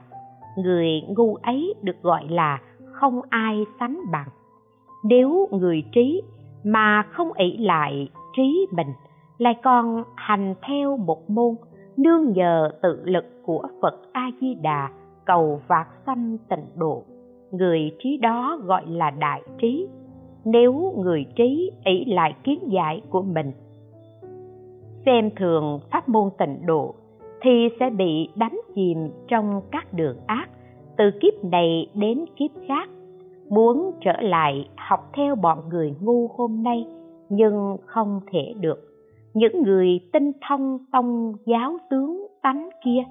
Người 0.58 1.02
ngu 1.08 1.36
ấy 1.36 1.74
được 1.82 2.02
gọi 2.02 2.24
là 2.30 2.60
không 2.92 3.22
ai 3.30 3.64
sánh 3.80 4.00
bằng. 4.12 4.28
Nếu 5.04 5.48
người 5.52 5.84
trí 5.92 6.22
mà 6.64 7.04
không 7.12 7.34
ỷ 7.34 7.58
lại 7.58 8.08
trí 8.36 8.68
mình 8.72 8.88
lại 9.38 9.60
còn 9.64 10.04
hành 10.16 10.56
theo 10.68 10.98
một 10.98 11.30
môn 11.30 11.56
nương 11.98 12.34
nhờ 12.34 12.70
tự 12.82 13.02
lực 13.04 13.26
của 13.46 13.68
phật 13.82 14.02
a 14.12 14.32
di 14.42 14.56
đà 14.62 14.90
cầu 15.26 15.62
vạt 15.68 15.88
sanh 16.06 16.38
tịnh 16.50 16.66
độ. 16.76 17.04
Người 17.52 17.92
trí 18.00 18.18
đó 18.18 18.60
gọi 18.64 18.84
là 18.88 19.10
đại 19.10 19.42
trí. 19.62 19.88
Nếu 20.46 20.94
người 20.98 21.26
trí 21.36 21.72
ỷ 21.86 22.06
lại 22.06 22.36
kiến 22.44 22.60
giải 22.72 23.02
của 23.10 23.22
mình, 23.22 23.52
xem 25.06 25.30
thường 25.36 25.80
pháp 25.92 26.10
môn 26.10 26.30
tịnh 26.38 26.66
độ, 26.66 26.96
thì 27.42 27.70
sẽ 27.80 27.90
bị 27.90 28.30
đánh 28.36 28.60
chìm 28.76 29.10
trong 29.28 29.62
các 29.72 29.94
đường 29.94 30.18
ác. 30.28 30.50
Từ 30.98 31.12
kiếp 31.22 31.44
này 31.44 31.90
đến 31.94 32.26
kiếp 32.36 32.52
khác, 32.68 32.90
muốn 33.50 33.92
trở 34.02 34.22
lại 34.22 34.70
học 34.78 35.10
theo 35.14 35.36
bọn 35.36 35.70
người 35.70 35.96
ngu 36.02 36.28
hôm 36.28 36.64
nay 36.64 36.86
nhưng 37.30 37.78
không 37.86 38.20
thể 38.32 38.54
được 38.60 38.93
những 39.34 39.64
người 39.64 40.00
tinh 40.14 40.32
thông 40.48 40.78
tông 40.92 41.34
giáo 41.46 41.78
tướng 41.90 42.28
tánh 42.42 42.70
kia, 42.86 43.04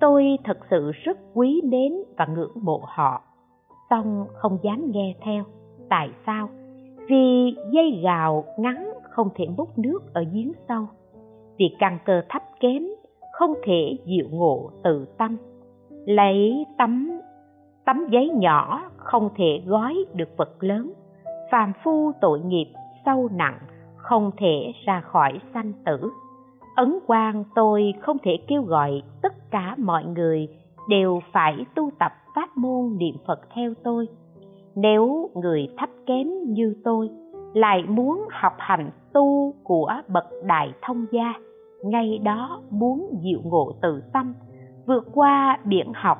tôi 0.00 0.38
thật 0.44 0.58
sự 0.70 0.92
rất 1.04 1.18
quý 1.34 1.60
mến 1.64 1.92
và 2.16 2.26
ngưỡng 2.26 2.52
mộ 2.62 2.80
họ. 2.84 3.22
Song 3.90 4.26
không 4.34 4.58
dám 4.62 4.90
nghe 4.90 5.14
theo. 5.24 5.44
Tại 5.88 6.10
sao? 6.26 6.48
Vì 7.08 7.54
dây 7.72 8.00
gào 8.02 8.44
ngắn 8.58 8.92
không 9.10 9.28
thể 9.34 9.44
múc 9.56 9.78
nước 9.78 10.14
ở 10.14 10.24
giếng 10.32 10.52
sâu. 10.68 10.86
Vì 11.58 11.76
căn 11.78 11.98
cơ 12.04 12.22
thấp 12.28 12.42
kém 12.60 12.86
không 13.32 13.54
thể 13.64 13.98
dịu 14.04 14.26
ngộ 14.30 14.70
tự 14.84 15.06
tâm. 15.18 15.36
Lấy 16.06 16.66
tấm 16.78 17.20
tấm 17.84 18.06
giấy 18.10 18.30
nhỏ 18.34 18.82
không 18.96 19.28
thể 19.36 19.62
gói 19.66 19.94
được 20.14 20.28
vật 20.36 20.50
lớn. 20.60 20.92
Phàm 21.50 21.72
phu 21.84 22.12
tội 22.20 22.40
nghiệp 22.40 22.72
sâu 23.04 23.28
nặng 23.34 23.58
không 24.02 24.30
thể 24.36 24.72
ra 24.84 25.00
khỏi 25.00 25.40
sanh 25.54 25.72
tử. 25.86 26.10
Ấn 26.76 26.98
quan 27.06 27.44
tôi 27.54 27.94
không 28.00 28.16
thể 28.22 28.38
kêu 28.48 28.62
gọi 28.62 29.02
tất 29.22 29.50
cả 29.50 29.74
mọi 29.78 30.04
người 30.04 30.48
đều 30.88 31.20
phải 31.32 31.66
tu 31.74 31.90
tập 31.98 32.12
pháp 32.34 32.56
môn 32.56 32.96
niệm 32.98 33.14
phật 33.26 33.40
theo 33.54 33.72
tôi. 33.84 34.08
Nếu 34.74 35.30
người 35.34 35.68
thấp 35.78 35.88
kém 36.06 36.28
như 36.46 36.74
tôi 36.84 37.10
lại 37.54 37.84
muốn 37.88 38.26
học 38.30 38.52
hành 38.58 38.90
tu 39.12 39.54
của 39.64 39.92
bậc 40.08 40.24
đại 40.44 40.72
thông 40.82 41.06
gia, 41.12 41.32
ngay 41.84 42.18
đó 42.18 42.60
muốn 42.70 43.20
diệu 43.22 43.40
ngộ 43.44 43.72
tự 43.82 44.02
tâm, 44.12 44.34
vượt 44.86 45.08
qua 45.14 45.58
biển 45.64 45.92
học, 45.94 46.18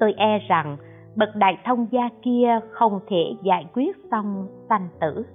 tôi 0.00 0.12
e 0.16 0.38
rằng 0.48 0.76
bậc 1.16 1.36
đại 1.36 1.58
thông 1.64 1.86
gia 1.90 2.08
kia 2.22 2.60
không 2.70 3.00
thể 3.06 3.36
giải 3.42 3.66
quyết 3.74 3.96
xong 4.10 4.48
sanh 4.68 4.88
tử 5.00 5.26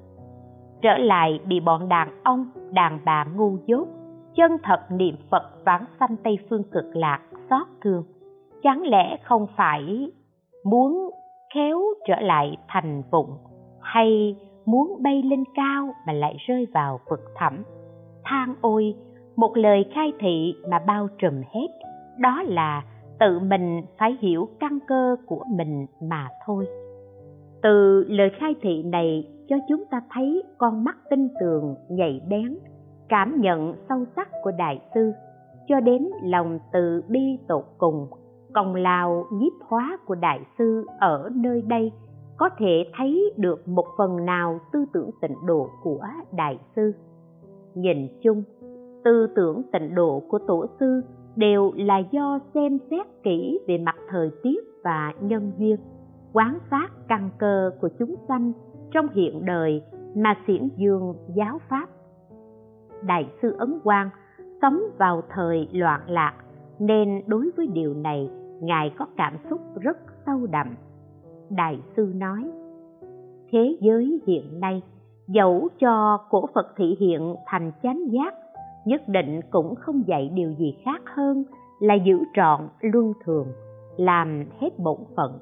trở 0.82 0.98
lại 0.98 1.40
bị 1.48 1.60
bọn 1.60 1.90
đàn 1.90 2.10
ông, 2.24 2.46
đàn 2.72 3.00
bà 3.06 3.26
ngu 3.36 3.58
dốt. 3.66 3.88
Chân 4.36 4.52
thật 4.64 4.80
niệm 4.90 5.16
phật 5.32 5.44
vãng 5.66 5.86
sanh 6.00 6.16
tây 6.24 6.38
phương 6.50 6.64
cực 6.72 6.96
lạc, 6.96 7.20
xót 7.50 7.68
thương. 7.82 8.04
Chẳng 8.64 8.84
lẽ 8.88 9.18
không 9.24 9.48
phải 9.58 10.12
muốn 10.64 11.12
khéo 11.54 11.82
trở 12.08 12.16
lại 12.22 12.58
thành 12.68 13.04
vụng, 13.12 13.38
hay 13.82 14.36
muốn 14.66 15.04
bay 15.04 15.22
lên 15.24 15.44
cao 15.56 15.94
mà 16.08 16.14
lại 16.14 16.38
rơi 16.48 16.68
vào 16.74 17.00
vực 17.10 17.20
thẳm? 17.36 17.64
Than 18.24 18.56
ôi, 18.62 18.96
một 19.36 19.58
lời 19.58 19.86
khai 19.94 20.12
thị 20.20 20.56
mà 20.70 20.80
bao 20.88 21.08
trùm 21.18 21.34
hết. 21.54 21.68
Đó 22.20 22.44
là 22.48 22.84
tự 23.20 23.40
mình 23.40 23.82
phải 23.98 24.18
hiểu 24.22 24.48
căn 24.60 24.80
cơ 24.88 25.16
của 25.26 25.44
mình 25.50 25.86
mà 26.02 26.30
thôi 26.46 26.68
từ 27.62 28.04
lời 28.08 28.30
khai 28.40 28.56
thị 28.62 28.84
này 28.84 29.28
cho 29.48 29.56
chúng 29.70 29.84
ta 29.92 30.02
thấy 30.14 30.44
con 30.58 30.84
mắt 30.84 30.98
tinh 31.10 31.28
tường 31.40 31.76
nhạy 31.90 32.22
bén, 32.30 32.58
cảm 33.10 33.42
nhận 33.42 33.74
sâu 33.90 34.06
sắc 34.16 34.30
của 34.44 34.52
đại 34.58 34.82
sư. 34.94 35.12
Cho 35.68 35.80
đến 35.80 36.10
lòng 36.24 36.60
từ 36.74 37.04
bi 37.08 37.38
tột 37.48 37.64
cùng, 37.78 38.08
công 38.54 38.76
lao 38.76 39.26
nhiếp 39.34 39.54
hóa 39.68 39.98
của 40.06 40.16
đại 40.16 40.40
sư 40.58 40.86
ở 41.00 41.30
nơi 41.36 41.62
đây 41.62 41.92
có 42.38 42.50
thể 42.58 42.84
thấy 42.98 43.34
được 43.38 43.68
một 43.68 43.86
phần 43.98 44.26
nào 44.26 44.60
tư 44.74 44.86
tưởng 44.94 45.10
tịnh 45.22 45.36
độ 45.46 45.70
của 45.84 46.02
đại 46.32 46.60
sư. 46.76 46.92
Nhìn 47.76 48.08
chung, 48.22 48.44
tư 49.04 49.28
tưởng 49.36 49.62
tịnh 49.72 49.96
độ 49.96 50.24
của 50.30 50.40
tổ 50.48 50.66
sư 50.80 51.02
đều 51.36 51.72
là 51.76 51.98
do 52.12 52.40
xem 52.54 52.78
xét 52.90 53.06
kỹ 53.24 53.60
về 53.68 53.78
mặt 53.78 53.96
thời 54.10 54.32
tiết 54.44 54.60
và 54.84 55.14
nhân 55.22 55.52
duyên 55.58 55.78
quán 56.34 56.60
sát 56.72 56.88
căn 57.08 57.30
cơ 57.38 57.72
của 57.82 57.90
chúng 58.00 58.16
sanh 58.28 58.52
trong 58.92 59.08
hiện 59.14 59.46
đời 59.46 59.84
mà 60.16 60.36
xiển 60.48 60.70
dương 60.78 61.14
giáo 61.36 61.60
pháp. 61.70 61.90
Đại 63.04 63.30
sư 63.42 63.56
ấn 63.58 63.80
quang 63.84 64.10
sống 64.62 64.82
vào 64.98 65.22
thời 65.30 65.68
loạn 65.72 66.02
lạc 66.08 66.34
nên 66.80 67.22
đối 67.28 67.50
với 67.58 67.68
điều 67.68 67.94
này 67.94 68.30
ngài 68.62 68.94
có 68.98 69.06
cảm 69.18 69.38
xúc 69.50 69.62
rất 69.82 69.98
sâu 70.26 70.48
đậm. 70.52 70.76
Đại 71.50 71.80
sư 71.96 72.14
nói, 72.16 72.52
thế 73.52 73.78
giới 73.82 74.22
hiện 74.28 74.60
nay 74.60 74.82
dẫu 75.28 75.68
cho 75.80 76.18
cổ 76.30 76.46
phật 76.56 76.74
thị 76.78 76.98
hiện 77.00 77.36
thành 77.46 77.72
chánh 77.84 78.04
giác, 78.12 78.34
nhất 78.86 79.02
định 79.08 79.40
cũng 79.50 79.76
không 79.76 80.08
dạy 80.08 80.32
điều 80.34 80.52
gì 80.52 80.78
khác 80.86 81.02
hơn 81.16 81.44
là 81.80 81.94
giữ 81.94 82.20
trọn 82.36 82.60
luân 82.82 83.14
thường, 83.26 83.48
làm 83.98 84.46
hết 84.60 84.80
bổn 84.80 84.98
phận 85.16 85.40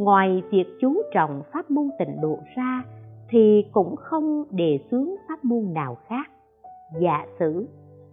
ngoài 0.00 0.42
việc 0.50 0.64
chú 0.80 1.02
trọng 1.14 1.42
pháp 1.52 1.70
môn 1.70 1.90
tịnh 1.98 2.20
độ 2.20 2.38
ra, 2.56 2.82
thì 3.28 3.64
cũng 3.72 3.96
không 3.96 4.44
đề 4.50 4.78
xướng 4.90 5.08
pháp 5.28 5.44
môn 5.44 5.72
nào 5.72 5.96
khác. 6.06 6.30
Giả 7.00 7.26
sử, 7.38 7.68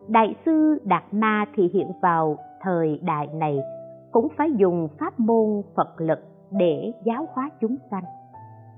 đại 0.07 0.35
sư 0.45 0.77
đạt 0.83 1.03
ma 1.11 1.45
thì 1.55 1.69
hiện 1.73 1.87
vào 2.01 2.37
thời 2.61 2.99
đại 3.03 3.27
này, 3.33 3.59
cũng 4.11 4.27
phải 4.37 4.51
dùng 4.57 4.87
pháp 4.99 5.19
môn 5.19 5.61
phật 5.75 6.01
lực 6.01 6.19
để 6.51 6.91
giáo 7.05 7.27
hóa 7.33 7.49
chúng 7.61 7.75
sanh. 7.91 8.03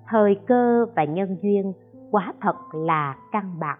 Thời 0.07 0.35
cơ 0.47 0.85
và 0.95 1.03
nhân 1.03 1.37
duyên 1.41 1.73
quả 2.11 2.33
thật 2.41 2.55
là 2.73 3.15
căn 3.31 3.59
bản. 3.59 3.79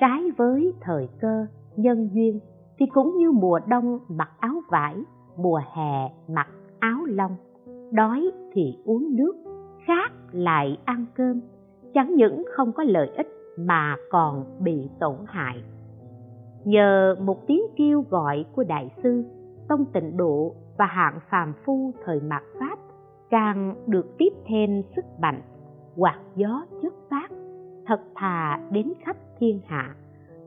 Trái 0.00 0.22
với 0.36 0.72
thời 0.80 1.08
cơ, 1.20 1.46
nhân 1.76 2.10
duyên 2.12 2.40
thì 2.78 2.86
cũng 2.86 3.16
như 3.16 3.32
mùa 3.32 3.60
đông 3.66 3.98
mặc 4.08 4.30
áo 4.38 4.54
vải, 4.70 4.94
mùa 5.36 5.60
hè 5.74 6.10
mặc 6.28 6.48
áo 6.80 7.04
lông 7.06 7.36
đói 7.92 8.30
thì 8.52 8.78
uống 8.84 9.16
nước, 9.16 9.32
khát 9.86 10.08
lại 10.32 10.78
ăn 10.84 11.06
cơm. 11.14 11.40
Chẳng 11.94 12.14
những 12.14 12.44
không 12.56 12.72
có 12.72 12.82
lợi 12.82 13.10
ích 13.16 13.28
mà 13.58 13.96
còn 14.10 14.44
bị 14.60 14.88
tổn 15.00 15.16
hại. 15.26 15.62
Nhờ 16.64 17.16
một 17.20 17.46
tiếng 17.46 17.62
kêu 17.76 18.04
gọi 18.10 18.44
của 18.54 18.64
đại 18.64 18.90
sư, 19.02 19.24
tông 19.68 19.84
tịnh 19.84 20.16
độ 20.16 20.54
và 20.78 20.86
hạng 20.86 21.20
phàm 21.30 21.52
phu 21.64 21.92
thời 22.04 22.20
mạt 22.20 22.42
pháp 22.60 22.78
càng 23.30 23.74
được 23.86 24.18
tiếp 24.18 24.32
thêm 24.46 24.82
sức 24.96 25.04
mạnh, 25.20 25.42
quạt 25.96 26.18
gió 26.36 26.64
chất 26.82 26.92
phát, 27.10 27.30
thật 27.86 28.00
thà 28.14 28.60
đến 28.70 28.92
khắp 29.04 29.16
thiên 29.38 29.60
hạ. 29.66 29.94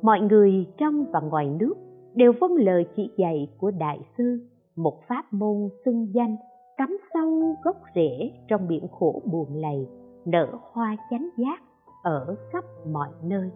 Mọi 0.01 0.21
người 0.21 0.67
trong 0.77 1.06
và 1.12 1.19
ngoài 1.19 1.49
nước 1.60 1.73
đều 2.15 2.32
vâng 2.41 2.56
lời 2.56 2.86
chỉ 2.95 3.12
dạy 3.17 3.47
của 3.58 3.71
đại 3.71 3.99
sư, 4.17 4.47
một 4.75 5.08
pháp 5.08 5.34
môn 5.34 5.69
xưng 5.86 6.13
danh 6.13 6.36
cắm 6.77 6.97
sâu 7.13 7.55
gốc 7.63 7.77
rễ 7.95 8.31
trong 8.47 8.67
biển 8.67 8.88
khổ 8.88 9.21
buồn 9.31 9.47
lầy, 9.55 9.88
nở 10.25 10.47
hoa 10.71 10.95
chánh 11.09 11.29
giác 11.38 11.63
ở 12.03 12.36
khắp 12.51 12.63
mọi 12.91 13.09
nơi. 13.23 13.51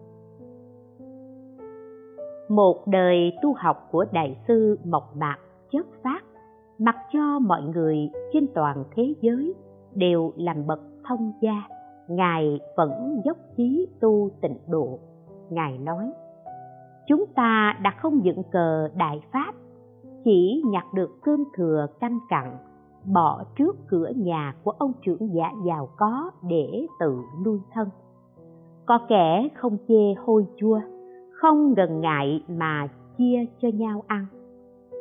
Một 2.49 2.87
đời 2.87 3.33
tu 3.41 3.53
học 3.53 3.87
của 3.91 4.05
đại 4.11 4.37
sư 4.47 4.79
mộc 4.85 5.15
mạc 5.15 5.37
chất 5.71 5.85
phát 6.03 6.23
mặc 6.79 6.95
cho 7.13 7.39
mọi 7.39 7.61
người 7.61 7.97
trên 8.33 8.47
toàn 8.55 8.83
thế 8.95 9.13
giới 9.21 9.53
đều 9.95 10.33
làm 10.35 10.67
bậc 10.67 10.79
thông 11.07 11.33
gia, 11.41 11.63
ngài 12.07 12.59
vẫn 12.77 13.21
dốc 13.25 13.37
chí 13.57 13.87
tu 13.99 14.29
tịnh 14.41 14.57
độ. 14.67 14.99
Ngài 15.49 15.77
nói, 15.77 16.11
chúng 17.07 17.25
ta 17.35 17.79
đã 17.81 17.93
không 18.01 18.25
dựng 18.25 18.43
cờ 18.51 18.89
đại 18.95 19.21
pháp, 19.33 19.53
chỉ 20.23 20.63
nhặt 20.71 20.85
được 20.93 21.09
cơm 21.23 21.43
thừa 21.57 21.87
canh 21.99 22.19
cặn 22.29 22.57
bỏ 23.13 23.43
trước 23.55 23.75
cửa 23.87 24.11
nhà 24.15 24.55
của 24.63 24.71
ông 24.71 24.93
trưởng 25.01 25.33
giả 25.33 25.51
giàu 25.65 25.89
có 25.97 26.31
để 26.49 26.87
tự 26.99 27.17
nuôi 27.45 27.59
thân. 27.73 27.89
Có 28.85 28.99
kẻ 29.09 29.49
không 29.55 29.77
chê 29.87 30.13
hôi 30.25 30.45
chua, 30.57 30.79
không 31.31 31.73
ngần 31.73 32.01
ngại 32.01 32.43
mà 32.47 32.87
chia 33.17 33.45
cho 33.61 33.69
nhau 33.73 34.03
ăn. 34.07 34.25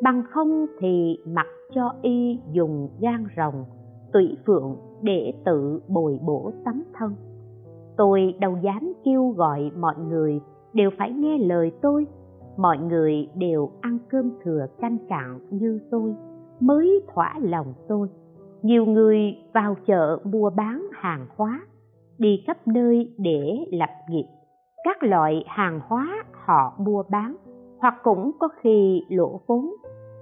Bằng 0.02 0.22
không 0.30 0.66
thì 0.78 1.18
mặc 1.26 1.46
cho 1.74 1.92
y 2.02 2.38
dùng 2.52 2.88
gan 3.00 3.26
rồng, 3.36 3.64
tụy 4.12 4.36
phượng 4.46 4.76
để 5.02 5.32
tự 5.44 5.80
bồi 5.88 6.18
bổ 6.26 6.52
tấm 6.64 6.82
thân. 6.94 7.14
Tôi 7.96 8.34
đâu 8.40 8.57
dám 8.62 8.92
kêu 9.04 9.28
gọi 9.28 9.70
mọi 9.78 9.94
người 10.09 10.40
đều 10.72 10.90
phải 10.98 11.12
nghe 11.12 11.38
lời 11.38 11.72
tôi. 11.82 12.07
Mọi 12.57 12.78
người 12.78 13.28
đều 13.34 13.70
ăn 13.80 13.98
cơm 14.09 14.30
thừa 14.42 14.66
canh 14.80 14.98
cạn 15.09 15.38
như 15.50 15.80
tôi 15.90 16.14
mới 16.61 17.02
thỏa 17.14 17.34
lòng 17.42 17.74
tôi. 17.88 18.09
Nhiều 18.62 18.86
người 18.86 19.36
vào 19.54 19.76
chợ 19.86 20.18
mua 20.24 20.50
bán 20.50 20.86
hàng 20.92 21.26
hóa, 21.36 21.61
đi 22.18 22.42
khắp 22.46 22.68
nơi 22.68 23.14
để 23.18 23.66
lập 23.72 23.90
nghiệp. 24.09 24.26
Các 24.84 25.02
loại 25.02 25.44
hàng 25.46 25.80
hóa 25.88 26.24
họ 26.32 26.74
mua 26.78 27.02
bán, 27.11 27.36
hoặc 27.78 27.94
cũng 28.02 28.30
có 28.38 28.48
khi 28.61 29.02
lỗ 29.09 29.40
vốn. 29.46 29.74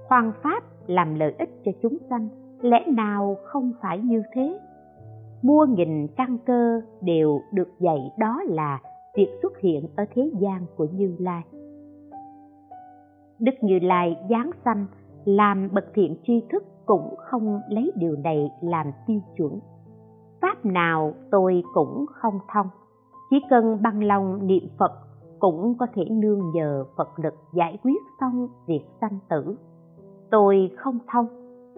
Hoàng 0.08 0.32
pháp 0.42 0.64
làm 0.86 1.14
lợi 1.14 1.34
ích 1.38 1.50
cho 1.64 1.72
chúng 1.82 1.96
sanh, 2.10 2.28
lẽ 2.60 2.84
nào 2.86 3.36
không 3.44 3.72
phải 3.82 3.98
như 3.98 4.22
thế? 4.34 4.58
Mua 5.42 5.66
nghìn 5.66 6.06
căn 6.16 6.38
cơ 6.46 6.80
đều 7.00 7.40
được 7.52 7.68
dạy 7.80 8.10
đó 8.18 8.42
là 8.46 8.80
việc 9.16 9.28
xuất 9.42 9.58
hiện 9.58 9.88
ở 9.96 10.04
thế 10.14 10.30
gian 10.40 10.66
của 10.76 10.86
như 10.92 11.16
lai. 11.18 11.42
Đức 13.38 13.54
như 13.60 13.78
lai 13.78 14.16
giáng 14.30 14.50
sanh 14.64 14.86
làm 15.24 15.68
bậc 15.72 15.84
thiện 15.94 16.16
tri 16.26 16.42
thức 16.52 16.64
cũng 16.86 17.14
không 17.16 17.60
lấy 17.68 17.92
điều 17.96 18.16
này 18.16 18.50
làm 18.60 18.86
tiêu 19.06 19.20
chuẩn. 19.36 19.60
Pháp 20.40 20.64
nào 20.64 21.14
tôi 21.30 21.62
cũng 21.74 22.06
không 22.08 22.38
thông. 22.52 22.66
Chỉ 23.30 23.36
cần 23.50 23.82
bằng 23.82 24.04
lòng 24.04 24.46
niệm 24.46 24.68
phật 24.78 24.92
cũng 25.38 25.74
có 25.78 25.86
thể 25.94 26.04
nương 26.10 26.50
nhờ 26.54 26.84
phật 26.96 27.18
lực 27.18 27.34
giải 27.52 27.78
quyết 27.82 28.02
xong 28.20 28.48
việc 28.66 28.84
sanh 29.00 29.18
tử. 29.30 29.56
Tôi 30.30 30.70
không 30.76 30.98
thông, 31.12 31.26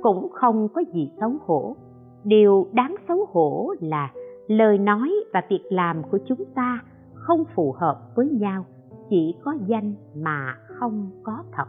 cũng 0.03 0.29
không 0.33 0.69
có 0.69 0.83
gì 0.95 1.13
xấu 1.21 1.33
hổ. 1.47 1.77
Điều 2.25 2.67
đáng 2.73 2.95
xấu 3.09 3.27
hổ 3.33 3.75
là 3.81 4.11
lời 4.47 4.79
nói 4.79 5.13
và 5.33 5.43
việc 5.49 5.63
làm 5.71 6.03
của 6.11 6.19
chúng 6.27 6.45
ta 6.55 6.81
không 7.15 7.45
phù 7.55 7.73
hợp 7.73 8.01
với 8.15 8.29
nhau, 8.29 8.65
chỉ 9.11 9.35
có 9.45 9.55
danh 9.67 9.95
mà 10.15 10.55
không 10.69 11.11
có 11.23 11.43
thật. 11.53 11.67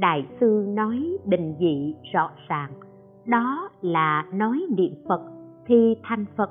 Đại 0.00 0.26
sư 0.40 0.64
nói 0.68 1.18
định 1.26 1.54
dị 1.60 1.94
rõ 2.12 2.30
ràng. 2.48 2.70
Đó 3.26 3.68
là 3.80 4.24
nói 4.32 4.66
niệm 4.76 4.94
phật 5.08 5.20
thì 5.66 5.96
thành 6.02 6.24
phật. 6.36 6.50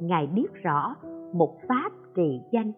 Ngài 0.00 0.26
biết 0.26 0.54
rõ 0.62 0.94
một 1.32 1.56
pháp 1.68 1.92
trì 2.14 2.40
danh 2.52 2.72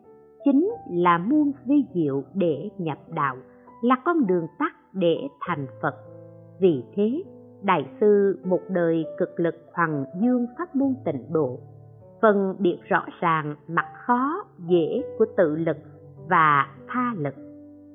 chính 0.45 0.75
là 0.91 1.19
muôn 1.19 1.53
vi 1.67 1.85
diệu 1.95 2.23
để 2.35 2.71
nhập 2.79 2.99
đạo, 3.09 3.37
là 3.83 3.97
con 4.05 4.27
đường 4.27 4.47
tắt 4.59 4.73
để 4.93 5.17
thành 5.41 5.67
phật. 5.83 5.95
Vì 6.61 6.85
thế, 6.95 7.23
đại 7.63 7.89
sư 8.01 8.41
một 8.45 8.61
đời 8.69 9.05
cực 9.19 9.41
lực 9.41 9.55
hoàng 9.73 10.05
dương 10.21 10.47
pháp 10.59 10.77
môn 10.77 10.95
tịnh 11.05 11.33
độ, 11.33 11.59
phân 12.23 12.57
biệt 12.59 12.79
rõ 12.89 13.05
ràng 13.21 13.57
mặt 13.69 13.87
khó, 14.07 14.45
dễ 14.69 15.03
của 15.19 15.27
tự 15.37 15.57
lực 15.57 15.77
và 16.29 16.67
tha 16.89 17.15
lực. 17.17 17.35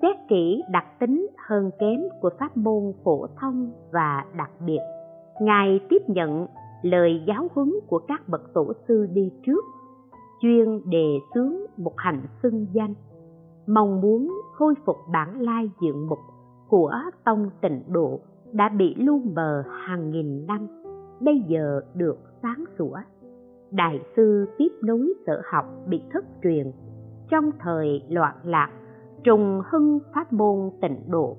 Xét 0.01 0.15
kỹ 0.29 0.63
đặc 0.71 0.85
tính 0.99 1.27
hơn 1.49 1.71
kém 1.79 1.99
của 2.21 2.29
pháp 2.39 2.57
môn 2.57 2.93
phổ 3.03 3.27
thông 3.41 3.71
và 3.91 4.25
đặc 4.37 4.51
biệt. 4.65 4.79
Ngài 5.41 5.79
tiếp 5.89 6.01
nhận 6.07 6.47
lời 6.81 7.23
giáo 7.27 7.47
huấn 7.53 7.73
của 7.87 7.99
các 8.07 8.29
bậc 8.29 8.53
tổ 8.53 8.73
sư 8.87 9.07
đi 9.13 9.31
trước, 9.45 9.65
chuyên 10.41 10.89
đề 10.89 11.19
xướng 11.33 11.53
một 11.77 11.93
hành 11.97 12.21
xưng 12.43 12.67
danh. 12.73 12.93
Mong 13.67 14.01
muốn 14.01 14.41
khôi 14.53 14.73
phục 14.85 14.95
bản 15.11 15.41
lai 15.41 15.71
diện 15.81 16.07
mục 16.07 16.19
của 16.69 16.93
tông 17.25 17.49
tịnh 17.61 17.83
độ 17.87 18.19
đã 18.51 18.69
bị 18.69 18.95
lu 18.95 19.21
mờ 19.35 19.63
hàng 19.85 20.09
nghìn 20.11 20.47
năm, 20.47 20.67
bây 21.19 21.43
giờ 21.47 21.81
được 21.93 22.17
sáng 22.41 22.63
sủa. 22.77 22.97
Đại 23.71 23.99
sư 24.15 24.45
tiếp 24.57 24.69
nối 24.83 25.13
sở 25.27 25.41
học 25.51 25.65
bị 25.87 26.01
thất 26.13 26.25
truyền, 26.43 26.71
trong 27.29 27.51
thời 27.59 28.03
loạn 28.09 28.35
lạc 28.43 28.69
trùng 29.27 29.61
hưng 29.71 29.99
pháp 30.13 30.33
môn 30.33 30.69
tịnh 30.81 30.99
độ. 31.07 31.37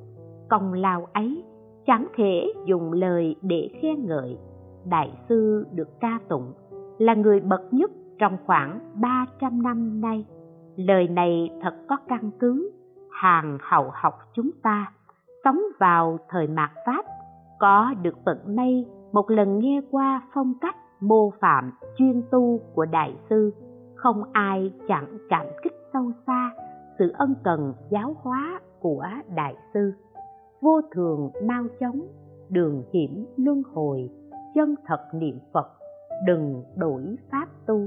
Công 0.49 0.73
lao 0.73 1.07
ấy 1.13 1.45
chẳng 1.87 2.07
thể 2.17 2.53
dùng 2.67 2.93
lời 2.93 3.37
để 3.43 3.71
khen 3.83 4.07
ngợi. 4.07 4.39
Đại 4.85 5.19
sư 5.29 5.67
được 5.73 6.01
ca 6.01 6.19
tụng 6.29 6.53
là 6.99 7.15
người 7.15 7.41
bậc 7.41 7.61
nhất 7.71 7.91
trong 8.19 8.37
khoảng 8.47 8.81
300 8.95 9.63
năm 9.63 10.01
nay. 10.01 10.25
Lời 10.77 11.09
này 11.09 11.51
thật 11.63 11.75
có 11.89 11.97
căn 12.09 12.31
cứ, 12.41 12.71
hàng 13.11 13.59
hậu 13.61 13.91
học 13.93 14.15
chúng 14.35 14.51
ta, 14.63 14.93
sống 15.45 15.61
vào 15.81 16.19
thời 16.29 16.47
mạt 16.47 16.71
Pháp, 16.87 17.05
có 17.59 17.95
được 18.03 18.25
vận 18.25 18.57
may 18.57 18.87
một 19.13 19.31
lần 19.31 19.59
nghe 19.59 19.81
qua 19.91 20.23
phong 20.35 20.55
cách 20.61 20.77
mô 21.01 21.31
phạm 21.41 21.73
chuyên 21.97 22.23
tu 22.31 22.61
của 22.75 22.85
đại 22.85 23.17
sư, 23.31 23.53
không 23.95 24.23
ai 24.33 24.73
chẳng 24.89 25.19
cảm 25.29 25.47
kích 25.63 25.75
sâu 25.93 26.13
xa 26.27 26.51
sự 26.99 27.13
ân 27.15 27.35
cần 27.45 27.75
giáo 27.91 28.17
hóa 28.23 28.61
của 28.81 29.07
đại 29.37 29.55
sư. 29.75 29.93
Vô 30.61 30.81
thường 30.95 31.31
mau 31.43 31.65
chóng, 31.81 32.01
đường 32.49 32.85
hiểm 32.93 33.27
luân 33.37 33.63
hồi, 33.75 34.11
chân 34.55 34.75
thật 34.87 35.01
niệm 35.13 35.39
Phật, 35.53 35.67
đừng 36.27 36.65
đổi 36.77 37.17
pháp 37.31 37.47
tu 37.67 37.87